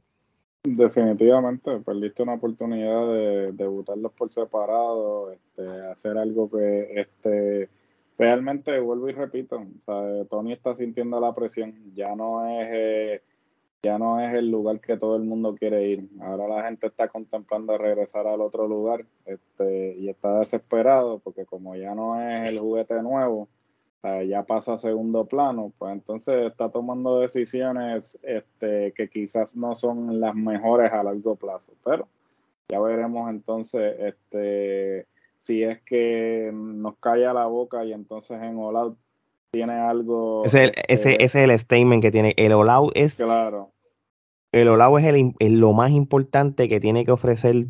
Definitivamente, 0.63 1.79
perdiste 1.79 2.23
una 2.23 2.33
oportunidad 2.33 3.07
de 3.07 3.51
debutarlos 3.53 4.11
por 4.11 4.29
separado, 4.29 5.31
este, 5.31 5.65
hacer 5.87 6.17
algo 6.17 6.49
que 6.49 6.99
este, 6.99 7.69
realmente, 8.17 8.77
vuelvo 8.79 9.07
y 9.09 9.13
repito, 9.13 9.65
Tony 10.29 10.51
está 10.51 10.75
sintiendo 10.75 11.19
la 11.21 11.33
presión, 11.33 11.93
ya 11.95 12.13
no 12.13 12.45
es 12.45 12.67
eh, 12.71 13.21
ya 13.81 13.97
no 13.97 14.19
es 14.19 14.33
el 14.33 14.51
lugar 14.51 14.81
que 14.81 14.97
todo 14.97 15.15
el 15.15 15.23
mundo 15.23 15.55
quiere 15.55 15.87
ir. 15.87 16.09
Ahora 16.21 16.47
la 16.47 16.63
gente 16.63 16.87
está 16.87 17.07
contemplando 17.07 17.77
regresar 17.77 18.27
al 18.27 18.41
otro 18.41 18.67
lugar 18.67 19.05
este, 19.25 19.95
y 19.97 20.09
está 20.09 20.39
desesperado 20.39 21.19
porque 21.19 21.45
como 21.45 21.75
ya 21.75 21.95
no 21.95 22.21
es 22.21 22.49
el 22.49 22.59
juguete 22.59 23.01
nuevo, 23.01 23.47
ya 24.03 24.43
pasa 24.43 24.75
a 24.75 24.77
segundo 24.77 25.25
plano, 25.25 25.73
pues 25.77 25.93
entonces 25.93 26.47
está 26.51 26.69
tomando 26.69 27.19
decisiones 27.19 28.17
este, 28.23 28.93
que 28.93 29.09
quizás 29.09 29.55
no 29.55 29.75
son 29.75 30.19
las 30.21 30.35
mejores 30.35 30.91
a 30.93 31.03
largo 31.03 31.35
plazo, 31.35 31.73
pero 31.83 32.07
ya 32.69 32.79
veremos 32.79 33.29
entonces 33.29 33.95
este, 33.99 35.05
si 35.39 35.63
es 35.63 35.81
que 35.81 36.51
nos 36.53 36.97
calla 36.97 37.33
la 37.33 37.47
boca 37.47 37.83
y 37.83 37.91
entonces 37.91 38.41
en 38.41 38.57
All 38.57 38.95
tiene 39.51 39.73
algo... 39.73 40.45
Ese, 40.45 40.71
ese, 40.87 41.15
ese, 41.15 41.23
es 41.23 41.35
el 41.35 41.59
statement 41.59 42.01
que 42.01 42.11
tiene. 42.11 42.33
El 42.37 42.53
All 42.53 42.91
es... 42.93 43.15
Claro. 43.15 43.71
El 44.51 44.67
All 44.67 44.99
es, 44.99 45.05
el, 45.05 45.33
es 45.39 45.51
lo 45.51 45.73
más 45.73 45.91
importante 45.91 46.69
que 46.69 46.79
tiene 46.79 47.03
que 47.03 47.11
ofrecer 47.11 47.65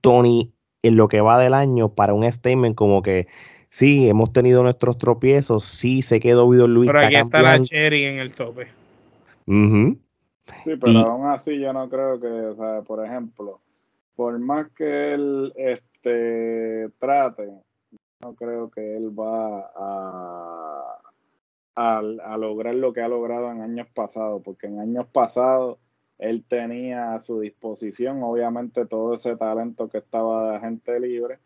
Tony 0.00 0.54
en 0.82 0.96
lo 0.96 1.08
que 1.08 1.20
va 1.20 1.38
del 1.38 1.54
año 1.54 1.94
para 1.94 2.14
un 2.14 2.30
statement 2.30 2.74
como 2.74 3.02
que 3.02 3.26
sí, 3.72 4.06
hemos 4.06 4.32
tenido 4.34 4.62
nuestros 4.62 4.98
tropiezos, 4.98 5.64
sí, 5.64 6.02
se 6.02 6.20
quedó 6.20 6.48
Vido 6.48 6.68
Luis. 6.68 6.90
Pero 6.92 7.06
aquí 7.06 7.16
está 7.16 7.40
la 7.40 7.60
Cherry 7.60 8.04
en 8.04 8.18
el 8.18 8.34
tope. 8.34 8.68
Sí, 9.46 10.76
pero 10.78 10.98
aún 10.98 11.26
así 11.28 11.58
yo 11.58 11.72
no 11.72 11.88
creo 11.88 12.20
que, 12.20 12.26
o 12.26 12.54
sea, 12.54 12.82
por 12.82 13.04
ejemplo, 13.04 13.60
por 14.14 14.38
más 14.38 14.70
que 14.72 15.14
él 15.14 15.52
este, 15.56 16.90
trate, 16.98 17.48
no 18.20 18.34
creo 18.34 18.70
que 18.70 18.96
él 18.96 19.18
va 19.18 19.72
a, 19.74 20.98
a, 21.74 22.36
lograr 22.36 22.74
lo 22.74 22.92
que 22.92 23.00
ha 23.00 23.08
logrado 23.08 23.50
en 23.50 23.62
años 23.62 23.88
pasados, 23.94 24.42
porque 24.44 24.66
en 24.66 24.80
años 24.80 25.06
pasados 25.10 25.78
él 26.18 26.44
tenía 26.46 27.14
a 27.14 27.20
su 27.20 27.40
disposición, 27.40 28.22
obviamente, 28.22 28.84
todo 28.84 29.14
ese 29.14 29.36
talento 29.36 29.88
que 29.88 29.98
estaba 29.98 30.52
de 30.52 30.60
gente 30.60 31.00
libre 31.00 31.38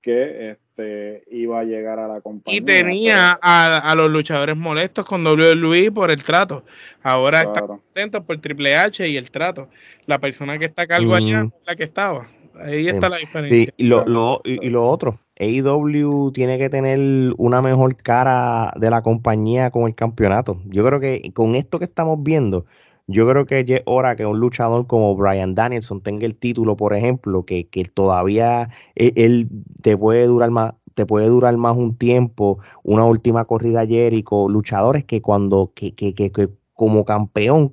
que 0.00 0.52
este, 0.76 1.24
iba 1.30 1.60
a 1.60 1.64
llegar 1.64 1.98
a 1.98 2.06
la 2.06 2.20
compañía. 2.20 2.58
Y 2.58 2.62
tenía 2.62 3.38
a, 3.40 3.94
los 3.96 4.10
luchadores 4.10 4.56
molestos 4.56 5.06
con 5.06 5.26
WWE 5.26 5.90
por 5.90 6.10
el 6.10 6.22
trato. 6.22 6.64
Ahora 7.02 7.42
están 7.42 7.66
contentos 7.66 8.22
por 8.24 8.38
Triple 8.38 8.76
H 8.76 9.08
y 9.08 9.16
el 9.16 9.30
trato. 9.30 9.68
La 10.06 10.18
persona 10.18 10.58
que 10.58 10.66
está 10.66 10.82
a 10.82 10.86
cargo 10.86 11.14
allá 11.14 11.44
es 11.44 11.66
la 11.66 11.76
que 11.76 11.84
estaba. 11.84 12.28
Ahí 12.58 12.88
está 12.88 13.08
la 13.08 13.18
diferencia. 13.18 13.72
y, 13.76 13.84
lo, 13.84 14.04
lo, 14.06 14.40
y, 14.44 14.70
lo 14.70 14.88
otro, 14.88 15.18
AEW 15.38 16.32
tiene 16.32 16.58
que 16.58 16.70
tener 16.70 17.34
una 17.36 17.60
mejor 17.60 17.96
cara 17.96 18.72
de 18.76 18.90
la 18.90 19.02
compañía 19.02 19.70
con 19.70 19.86
el 19.86 19.94
campeonato. 19.94 20.60
Yo 20.66 20.84
creo 20.84 21.00
que 21.00 21.30
con 21.34 21.54
esto 21.54 21.78
que 21.78 21.84
estamos 21.84 22.22
viendo, 22.22 22.64
yo 23.06 23.28
creo 23.28 23.46
que 23.46 23.60
es 23.60 23.82
hora 23.86 24.16
que 24.16 24.26
un 24.26 24.40
luchador 24.40 24.86
como 24.86 25.14
Brian 25.14 25.54
Danielson 25.54 26.00
tenga 26.00 26.26
el 26.26 26.34
título, 26.34 26.76
por 26.76 26.94
ejemplo, 26.94 27.44
que, 27.44 27.68
que 27.68 27.84
todavía 27.84 28.70
e, 28.94 29.12
él, 29.16 29.48
te 29.82 29.96
puede 29.96 30.26
durar 30.26 30.50
más 30.50 30.74
te 30.94 31.04
puede 31.04 31.26
durar 31.28 31.54
más 31.58 31.76
un 31.76 31.94
tiempo, 31.94 32.58
una 32.82 33.04
última 33.04 33.44
corrida 33.44 33.86
Jericho, 33.86 34.48
luchadores 34.48 35.04
que 35.04 35.20
cuando, 35.20 35.70
que, 35.74 35.94
que, 35.94 36.14
que, 36.14 36.30
como 36.72 37.04
campeón, 37.04 37.70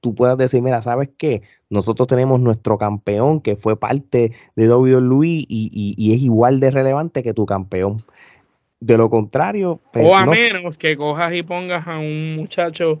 tú 0.00 0.14
puedas 0.14 0.36
decir, 0.36 0.60
mira, 0.60 0.82
¿sabes 0.82 1.08
qué? 1.16 1.40
Nosotros 1.70 2.06
tenemos 2.06 2.40
nuestro 2.40 2.76
campeón 2.76 3.40
que 3.40 3.56
fue 3.56 3.78
parte 3.78 4.32
de 4.54 4.68
WWE 4.70 5.26
y, 5.26 5.46
y, 5.48 5.94
y 5.96 6.12
es 6.12 6.20
igual 6.20 6.60
de 6.60 6.70
relevante 6.70 7.22
que 7.22 7.32
tu 7.32 7.46
campeón. 7.46 7.96
De 8.80 8.98
lo 8.98 9.08
contrario... 9.08 9.80
Pues, 9.90 10.06
o 10.06 10.14
a 10.14 10.26
menos 10.26 10.76
que 10.76 10.98
cojas 10.98 11.32
y 11.32 11.42
pongas 11.42 11.88
a 11.88 11.98
un 11.98 12.36
muchacho 12.36 13.00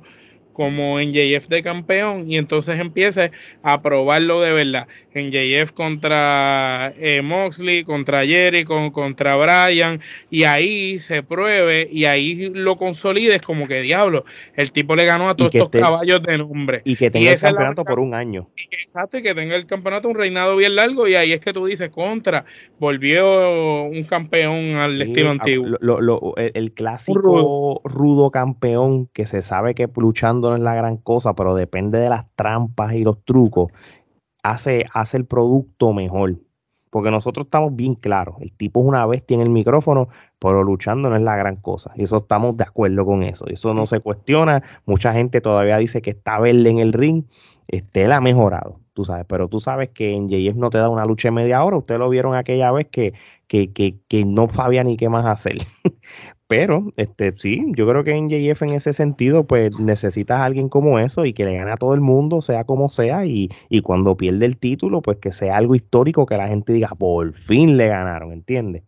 como 0.58 0.98
en 0.98 1.12
JF 1.12 1.46
de 1.46 1.62
campeón 1.62 2.28
y 2.28 2.36
entonces 2.36 2.80
empiece 2.80 3.30
a 3.62 3.80
probarlo 3.80 4.40
de 4.40 4.52
verdad. 4.52 4.88
En 5.14 5.30
JF 5.30 5.70
contra 5.70 6.92
eh, 6.98 7.22
Moxley, 7.22 7.84
contra 7.84 8.26
Jerry, 8.26 8.64
con, 8.64 8.90
contra 8.90 9.36
Brian, 9.36 10.00
y 10.30 10.42
ahí 10.42 10.98
se 10.98 11.22
pruebe 11.22 11.88
y 11.92 12.06
ahí 12.06 12.50
lo 12.52 12.74
consolides 12.74 13.40
como 13.40 13.68
que 13.68 13.82
diablo. 13.82 14.24
El 14.56 14.72
tipo 14.72 14.96
le 14.96 15.04
ganó 15.04 15.28
a 15.28 15.36
todos 15.36 15.54
estos 15.54 15.70
caballos 15.70 16.22
de 16.24 16.38
nombre. 16.38 16.82
Y 16.84 16.96
que 16.96 17.08
tenga 17.08 17.30
el 17.30 17.40
campeonato 17.40 17.84
por 17.84 18.00
un 18.00 18.14
año. 18.14 18.48
Exacto, 18.72 19.18
y 19.18 19.22
que 19.22 19.36
tenga 19.36 19.54
el 19.54 19.66
campeonato 19.66 20.08
un 20.08 20.16
reinado 20.16 20.56
bien 20.56 20.74
largo, 20.74 21.06
y 21.06 21.14
ahí 21.14 21.32
es 21.32 21.38
que 21.38 21.52
tú 21.52 21.66
dices 21.66 21.90
contra, 21.90 22.44
volvió 22.80 23.84
un 23.84 24.02
campeón 24.04 24.74
al 24.74 25.00
estilo 25.00 25.30
antiguo. 25.30 25.78
el, 26.36 26.72
clásico 26.72 27.80
rudo 27.84 28.32
campeón 28.32 29.06
que 29.12 29.26
se 29.26 29.42
sabe 29.42 29.76
que 29.76 29.88
luchando 29.96 30.47
no 30.50 30.56
es 30.56 30.62
la 30.62 30.74
gran 30.74 30.96
cosa, 30.96 31.34
pero 31.34 31.54
depende 31.54 31.98
de 31.98 32.08
las 32.08 32.26
trampas 32.34 32.94
y 32.94 33.04
los 33.04 33.24
trucos, 33.24 33.72
hace, 34.42 34.86
hace 34.92 35.16
el 35.16 35.26
producto 35.26 35.92
mejor. 35.92 36.36
Porque 36.90 37.10
nosotros 37.10 37.46
estamos 37.46 37.76
bien 37.76 37.94
claros, 37.94 38.36
el 38.40 38.52
tipo 38.52 38.80
es 38.80 38.86
una 38.86 39.04
bestia 39.06 39.34
en 39.34 39.42
el 39.42 39.50
micrófono, 39.50 40.08
pero 40.38 40.62
luchando 40.62 41.10
no 41.10 41.16
es 41.16 41.22
la 41.22 41.36
gran 41.36 41.56
cosa. 41.56 41.92
Y 41.96 42.04
eso 42.04 42.16
estamos 42.16 42.56
de 42.56 42.64
acuerdo 42.64 43.04
con 43.04 43.22
eso. 43.22 43.46
Eso 43.46 43.74
no 43.74 43.84
se 43.84 44.00
cuestiona. 44.00 44.62
Mucha 44.86 45.12
gente 45.12 45.40
todavía 45.40 45.76
dice 45.76 46.00
que 46.00 46.10
está 46.10 46.38
verde 46.40 46.70
en 46.70 46.78
el 46.78 46.94
ring. 46.94 47.24
Este, 47.66 48.04
él 48.04 48.12
ha 48.12 48.22
mejorado, 48.22 48.80
tú 48.94 49.04
sabes. 49.04 49.26
Pero 49.28 49.48
tú 49.48 49.60
sabes 49.60 49.90
que 49.90 50.14
en 50.14 50.28
JF 50.28 50.56
no 50.56 50.70
te 50.70 50.78
da 50.78 50.88
una 50.88 51.04
lucha 51.04 51.28
de 51.28 51.32
media 51.32 51.62
hora. 51.62 51.76
Ustedes 51.76 51.98
lo 51.98 52.08
vieron 52.08 52.34
aquella 52.34 52.72
vez 52.72 52.86
que, 52.88 53.12
que, 53.48 53.70
que, 53.72 53.98
que 54.08 54.24
no 54.24 54.48
sabía 54.48 54.82
ni 54.82 54.96
qué 54.96 55.10
más 55.10 55.26
hacer. 55.26 55.58
Pero, 56.48 56.90
este, 56.96 57.36
sí, 57.36 57.62
yo 57.76 57.86
creo 57.86 58.04
que 58.04 58.12
en 58.12 58.30
JF 58.30 58.62
en 58.62 58.70
ese 58.70 58.94
sentido, 58.94 59.46
pues 59.46 59.70
necesitas 59.78 60.40
a 60.40 60.46
alguien 60.46 60.70
como 60.70 60.98
eso 60.98 61.26
y 61.26 61.34
que 61.34 61.44
le 61.44 61.54
gane 61.54 61.70
a 61.72 61.76
todo 61.76 61.92
el 61.92 62.00
mundo, 62.00 62.40
sea 62.40 62.64
como 62.64 62.88
sea, 62.88 63.26
y, 63.26 63.50
y 63.68 63.82
cuando 63.82 64.16
pierde 64.16 64.46
el 64.46 64.56
título, 64.56 65.02
pues 65.02 65.18
que 65.18 65.34
sea 65.34 65.58
algo 65.58 65.74
histórico 65.74 66.24
que 66.24 66.38
la 66.38 66.48
gente 66.48 66.72
diga, 66.72 66.88
por 66.98 67.34
fin 67.34 67.76
le 67.76 67.88
ganaron, 67.88 68.32
¿entiendes? 68.32 68.82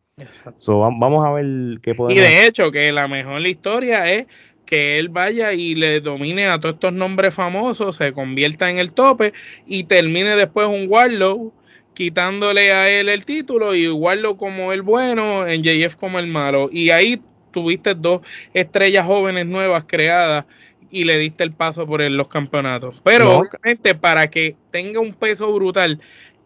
So, 0.59 0.81
vamos 0.81 1.25
a 1.25 1.33
ver 1.33 1.81
qué 1.83 1.94
podemos 1.94 2.18
Y 2.18 2.23
de 2.23 2.46
hecho, 2.46 2.70
que 2.70 2.92
la 2.92 3.09
mejor 3.09 3.46
historia 3.46 4.11
es 4.11 4.27
que 4.64 4.99
él 4.99 5.11
vaya 5.11 5.53
y 5.53 5.75
le 5.75 6.01
domine 6.01 6.46
a 6.46 6.61
todos 6.61 6.77
estos 6.77 6.94
nombres 6.94 7.35
famosos, 7.35 7.96
se 7.96 8.12
convierta 8.12 8.70
en 8.70 8.79
el 8.79 8.92
tope 8.92 9.35
y 9.66 9.85
termine 9.85 10.37
después 10.37 10.66
un 10.66 10.87
Warlow 10.88 11.53
quitándole 11.92 12.73
a 12.73 12.88
él 12.88 13.09
el 13.11 13.27
título 13.27 13.75
y 13.75 13.85
igualarlo 13.85 14.37
como 14.37 14.73
el 14.73 14.81
bueno, 14.81 15.46
en 15.46 15.62
JF 15.62 15.96
como 15.96 16.18
el 16.18 16.27
malo. 16.27 16.70
Y 16.73 16.90
ahí 16.90 17.20
tuviste 17.50 17.94
dos 17.94 18.22
estrellas 18.54 19.06
jóvenes 19.06 19.46
nuevas 19.46 19.84
creadas 19.86 20.46
y 20.90 21.04
le 21.04 21.18
diste 21.18 21.44
el 21.44 21.52
paso 21.52 21.86
por 21.86 22.00
los 22.02 22.28
campeonatos. 22.28 23.00
Pero 23.04 23.38
obviamente 23.38 23.94
para 23.94 24.28
que 24.28 24.56
tenga 24.70 25.00
un 25.00 25.12
peso 25.12 25.52
brutal 25.52 26.00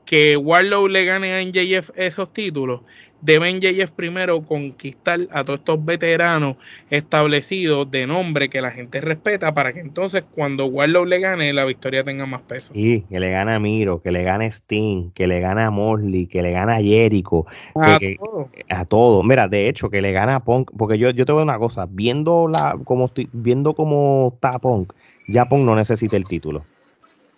que 0.05 0.37
Warlow 0.37 0.89
le 0.89 1.05
gane 1.05 1.35
a 1.35 1.43
NJF 1.43 1.91
esos 1.97 2.33
títulos, 2.33 2.83
debe 3.25 3.53
NJF 3.53 3.91
primero 3.91 4.43
conquistar 4.43 5.21
a 5.31 5.45
todos 5.45 5.61
estos 5.61 5.85
veteranos 5.85 6.57
establecidos 6.91 7.91
de 7.91 8.07
nombre 8.07 8.51
que 8.51 8.61
la 8.61 8.71
gente 8.71 9.01
respeta 9.01 9.55
para 9.55 9.73
que 9.73 9.81
entonces 9.81 10.25
cuando 10.35 10.67
Warlow 10.67 11.07
le 11.07 11.21
gane 11.21 11.53
la 11.53 11.65
victoria 11.65 12.05
tenga 12.05 12.27
más 12.27 12.43
peso. 12.43 12.73
Sí, 12.75 13.05
que 13.09 13.19
le 13.19 13.31
gane 13.31 13.55
a 13.55 13.59
Miro, 13.59 14.03
que 14.03 14.13
le 14.13 14.23
gane 14.23 14.47
a 14.47 14.53
Sting, 14.53 15.11
que 15.13 15.27
le 15.27 15.41
gane 15.41 15.63
a 15.63 15.71
Mosley, 15.71 16.27
que 16.27 16.43
le 16.43 16.53
gane 16.53 16.73
a 16.73 16.81
Jericho, 16.81 17.47
a, 17.75 17.99
todo. 17.99 18.51
a 18.69 18.85
todo. 18.85 19.23
Mira, 19.23 19.49
de 19.49 19.69
hecho, 19.69 19.89
que 19.89 20.03
le 20.03 20.13
gane 20.13 20.33
a 20.33 20.41
Punk, 20.41 20.71
porque 20.77 20.99
yo, 20.99 21.11
yo 21.11 21.25
te 21.25 21.33
voy 21.33 21.41
a 21.41 21.45
una 21.45 21.59
cosa, 21.59 21.87
viendo 21.89 22.47
la, 22.49 22.79
como 22.85 23.07
estoy, 23.07 23.29
viendo 23.33 23.75
cómo 23.75 24.33
está 24.35 24.59
Punk, 24.59 24.93
ya 25.27 25.47
Punk 25.47 25.65
no 25.65 25.75
necesita 25.75 26.17
el 26.17 26.25
título. 26.25 26.65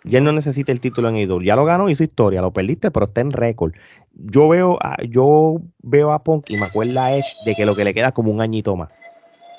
Ya 0.07 0.19
él 0.19 0.23
no 0.23 0.31
necesita 0.31 0.71
el 0.71 0.79
título 0.79 1.09
en 1.09 1.17
IW. 1.17 1.41
Ya 1.41 1.55
lo 1.55 1.65
ganó, 1.65 1.89
hizo 1.89 2.03
historia, 2.03 2.41
lo 2.41 2.51
perdiste, 2.51 2.91
pero 2.91 3.07
está 3.07 3.21
en 3.21 3.31
récord. 3.31 3.73
Yo 4.13 4.47
veo 4.47 4.77
a, 4.81 4.97
yo 5.03 5.61
veo 5.83 6.11
a 6.11 6.23
Punk 6.23 6.49
y 6.49 6.57
me 6.57 6.65
acuerda 6.65 7.05
a 7.05 7.15
Edge 7.15 7.27
de 7.45 7.55
que 7.55 7.65
lo 7.65 7.75
que 7.75 7.83
le 7.83 7.93
queda 7.93 8.11
como 8.11 8.31
un 8.31 8.41
añito 8.41 8.75
más. 8.75 8.89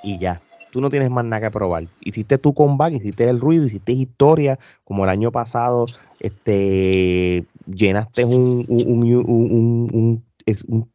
Y 0.03 0.19
ya. 0.19 0.41
Tú 0.71 0.83
no 0.83 0.91
tienes 0.91 1.11
más 1.11 1.25
nada 1.25 1.41
que 1.41 1.51
probar. 1.51 1.87
Hiciste 2.01 2.37
tu 2.37 2.53
comeback, 2.53 2.93
hiciste 2.93 3.29
el 3.29 3.41
ruido, 3.41 3.67
hiciste 3.67 3.93
historia, 3.93 4.59
como 4.85 5.05
el 5.05 5.11
año 5.11 5.33
pasado, 5.33 5.87
este 6.21 7.47
llenaste 7.67 8.25
un, 8.25 8.67
un, 8.69 10.23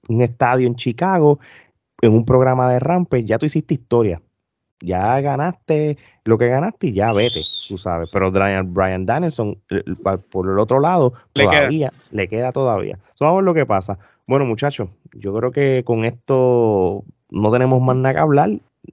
un 0.08 0.22
estadio 0.22 0.68
en 0.68 0.76
Chicago 0.76 1.40
en 2.02 2.14
un 2.14 2.26
programa 2.26 2.72
de 2.72 2.80
Rampage, 2.80 3.26
ya 3.26 3.40
tú 3.40 3.46
hiciste 3.46 3.74
historia 3.76 4.22
ya 4.84 5.20
ganaste 5.22 5.98
lo 6.26 6.38
que 6.38 6.50
ganaste 6.50 6.88
y 6.88 6.94
ya 6.94 7.14
vete, 7.14 7.42
tú 7.68 7.78
sabes. 7.78 8.10
Pero 8.12 8.32
Brian, 8.32 8.74
Brian 8.74 9.06
Danielson, 9.06 9.58
por 10.30 10.50
el 10.50 10.60
otro 10.60 10.80
lado, 10.80 11.14
todavía 11.32 11.92
le 12.12 12.28
queda, 12.28 12.52
todavía. 12.52 13.00
vamos 13.20 13.44
lo 13.44 13.54
que 13.54 13.66
pasa. 13.66 13.98
Bueno, 14.28 14.46
muchachos, 14.46 14.90
yo 15.14 15.34
creo 15.34 15.52
que 15.52 15.84
con 15.86 16.06
esto 16.06 17.04
no 17.30 17.52
tenemos 17.52 17.82
más 17.82 17.96
nada 17.96 18.14
que 18.14 18.20
hablar. 18.20 18.50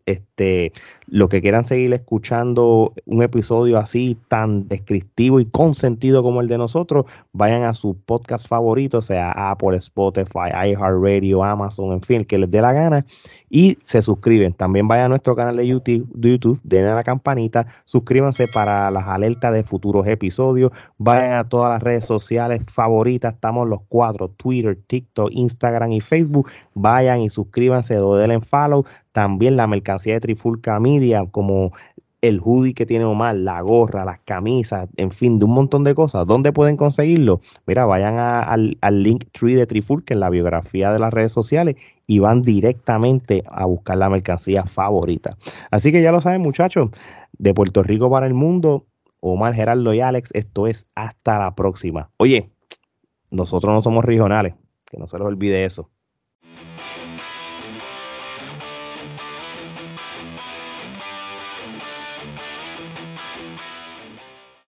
Este, 0.07 0.73
lo 1.07 1.29
que 1.29 1.43
quieran 1.43 1.65
seguir 1.65 1.93
escuchando 1.93 2.95
un 3.07 3.23
episodio 3.25 3.77
así 3.77 4.17
tan 4.29 4.69
descriptivo 4.69 5.41
y 5.41 5.47
con 5.47 5.75
sentido 5.75 6.23
como 6.23 6.41
el 6.41 6.47
de 6.47 6.59
nosotros, 6.59 7.07
vayan 7.33 7.65
a 7.65 7.75
su 7.75 7.97
podcast 7.97 8.47
favorito, 8.47 9.03
sea 9.03 9.33
Apple, 9.51 9.77
Spotify, 9.77 10.51
iHeartRadio, 10.53 11.43
Amazon, 11.43 11.93
en 11.93 12.03
fin, 12.03 12.19
el 12.19 12.27
que 12.27 12.39
les 12.39 12.51
dé 12.51 12.63
la 12.63 12.73
gana 12.73 13.05
y 13.51 13.79
se 13.83 14.01
suscriben. 14.01 14.53
También 14.53 14.87
vayan 14.87 15.07
a 15.07 15.09
nuestro 15.09 15.35
canal 15.35 15.57
de 15.57 15.67
YouTube, 15.67 16.09
de 16.15 16.31
YouTube 16.31 16.61
denle 16.63 16.91
a 16.91 16.95
la 16.95 17.03
campanita, 17.03 17.67
suscríbanse 17.85 18.47
para 18.47 18.91
las 18.93 19.09
alertas 19.09 19.53
de 19.53 19.65
futuros 19.65 20.07
episodios, 20.07 20.71
vayan 20.99 21.33
a 21.33 21.49
todas 21.49 21.71
las 21.71 21.83
redes 21.83 22.05
sociales 22.05 22.63
favoritas, 22.73 23.35
estamos 23.35 23.69
los 23.69 23.81
cuatro, 23.89 24.29
Twitter, 24.29 24.79
TikTok, 24.87 25.31
Instagram 25.33 25.93
y 25.93 26.01
Facebook, 26.01 26.49
vayan 26.81 27.21
y 27.21 27.31
suscríbanse, 27.31 27.95
denle 27.95 28.41
follow, 28.41 28.85
también 29.13 29.57
la 29.57 29.67
mercancía 29.67 30.15
de 30.15 30.21
Trifulca 30.21 30.79
Media, 30.81 31.25
como 31.31 31.73
el 32.23 32.41
hoodie 32.43 32.75
que 32.75 32.87
tiene 32.87 33.05
Omar, 33.05 33.35
la 33.37 33.61
gorra, 33.63 34.05
las 34.05 34.21
camisas, 34.21 34.89
en 34.97 35.11
fin, 35.11 35.39
de 35.39 35.47
un 35.47 35.53
montón 35.53 35.85
de 35.85 35.95
cosas. 35.95 36.27
¿Dónde 36.27 36.53
pueden 36.53 36.77
conseguirlo? 36.77 37.41
Mira, 37.67 37.85
vayan 37.87 38.19
al, 38.19 39.03
link 39.03 39.25
tree 39.33 39.55
de 39.55 39.67
Trifulca 39.67 40.15
en 40.15 40.21
la 40.21 40.31
biografía 40.31 40.93
de 40.93 40.99
las 40.99 41.13
redes 41.13 41.33
sociales 41.33 41.77
y 42.07 42.19
van 42.19 42.43
directamente 42.43 43.43
a 43.47 43.65
buscar 43.65 43.97
la 43.97 44.11
mercancía 44.11 44.65
favorita. 44.65 45.37
Así 45.71 45.93
que 45.93 46.03
ya 46.03 46.13
lo 46.13 46.21
saben, 46.21 46.43
muchachos, 46.43 46.91
de 47.39 47.55
Puerto 47.55 47.83
Rico 47.83 48.11
para 48.11 48.27
el 48.27 48.35
mundo, 48.35 48.87
Omar, 49.21 49.55
Gerardo 49.55 49.95
y 49.95 50.01
Alex, 50.01 50.31
esto 50.35 50.67
es 50.67 50.87
hasta 50.95 51.39
la 51.39 51.55
próxima. 51.55 52.11
Oye, 52.19 52.51
nosotros 53.31 53.73
no 53.73 53.81
somos 53.81 54.05
regionales, 54.05 54.55
que 54.87 54.99
no 54.99 55.07
se 55.07 55.19
les 55.19 55.27
olvide 55.27 55.65
eso. 55.65 55.89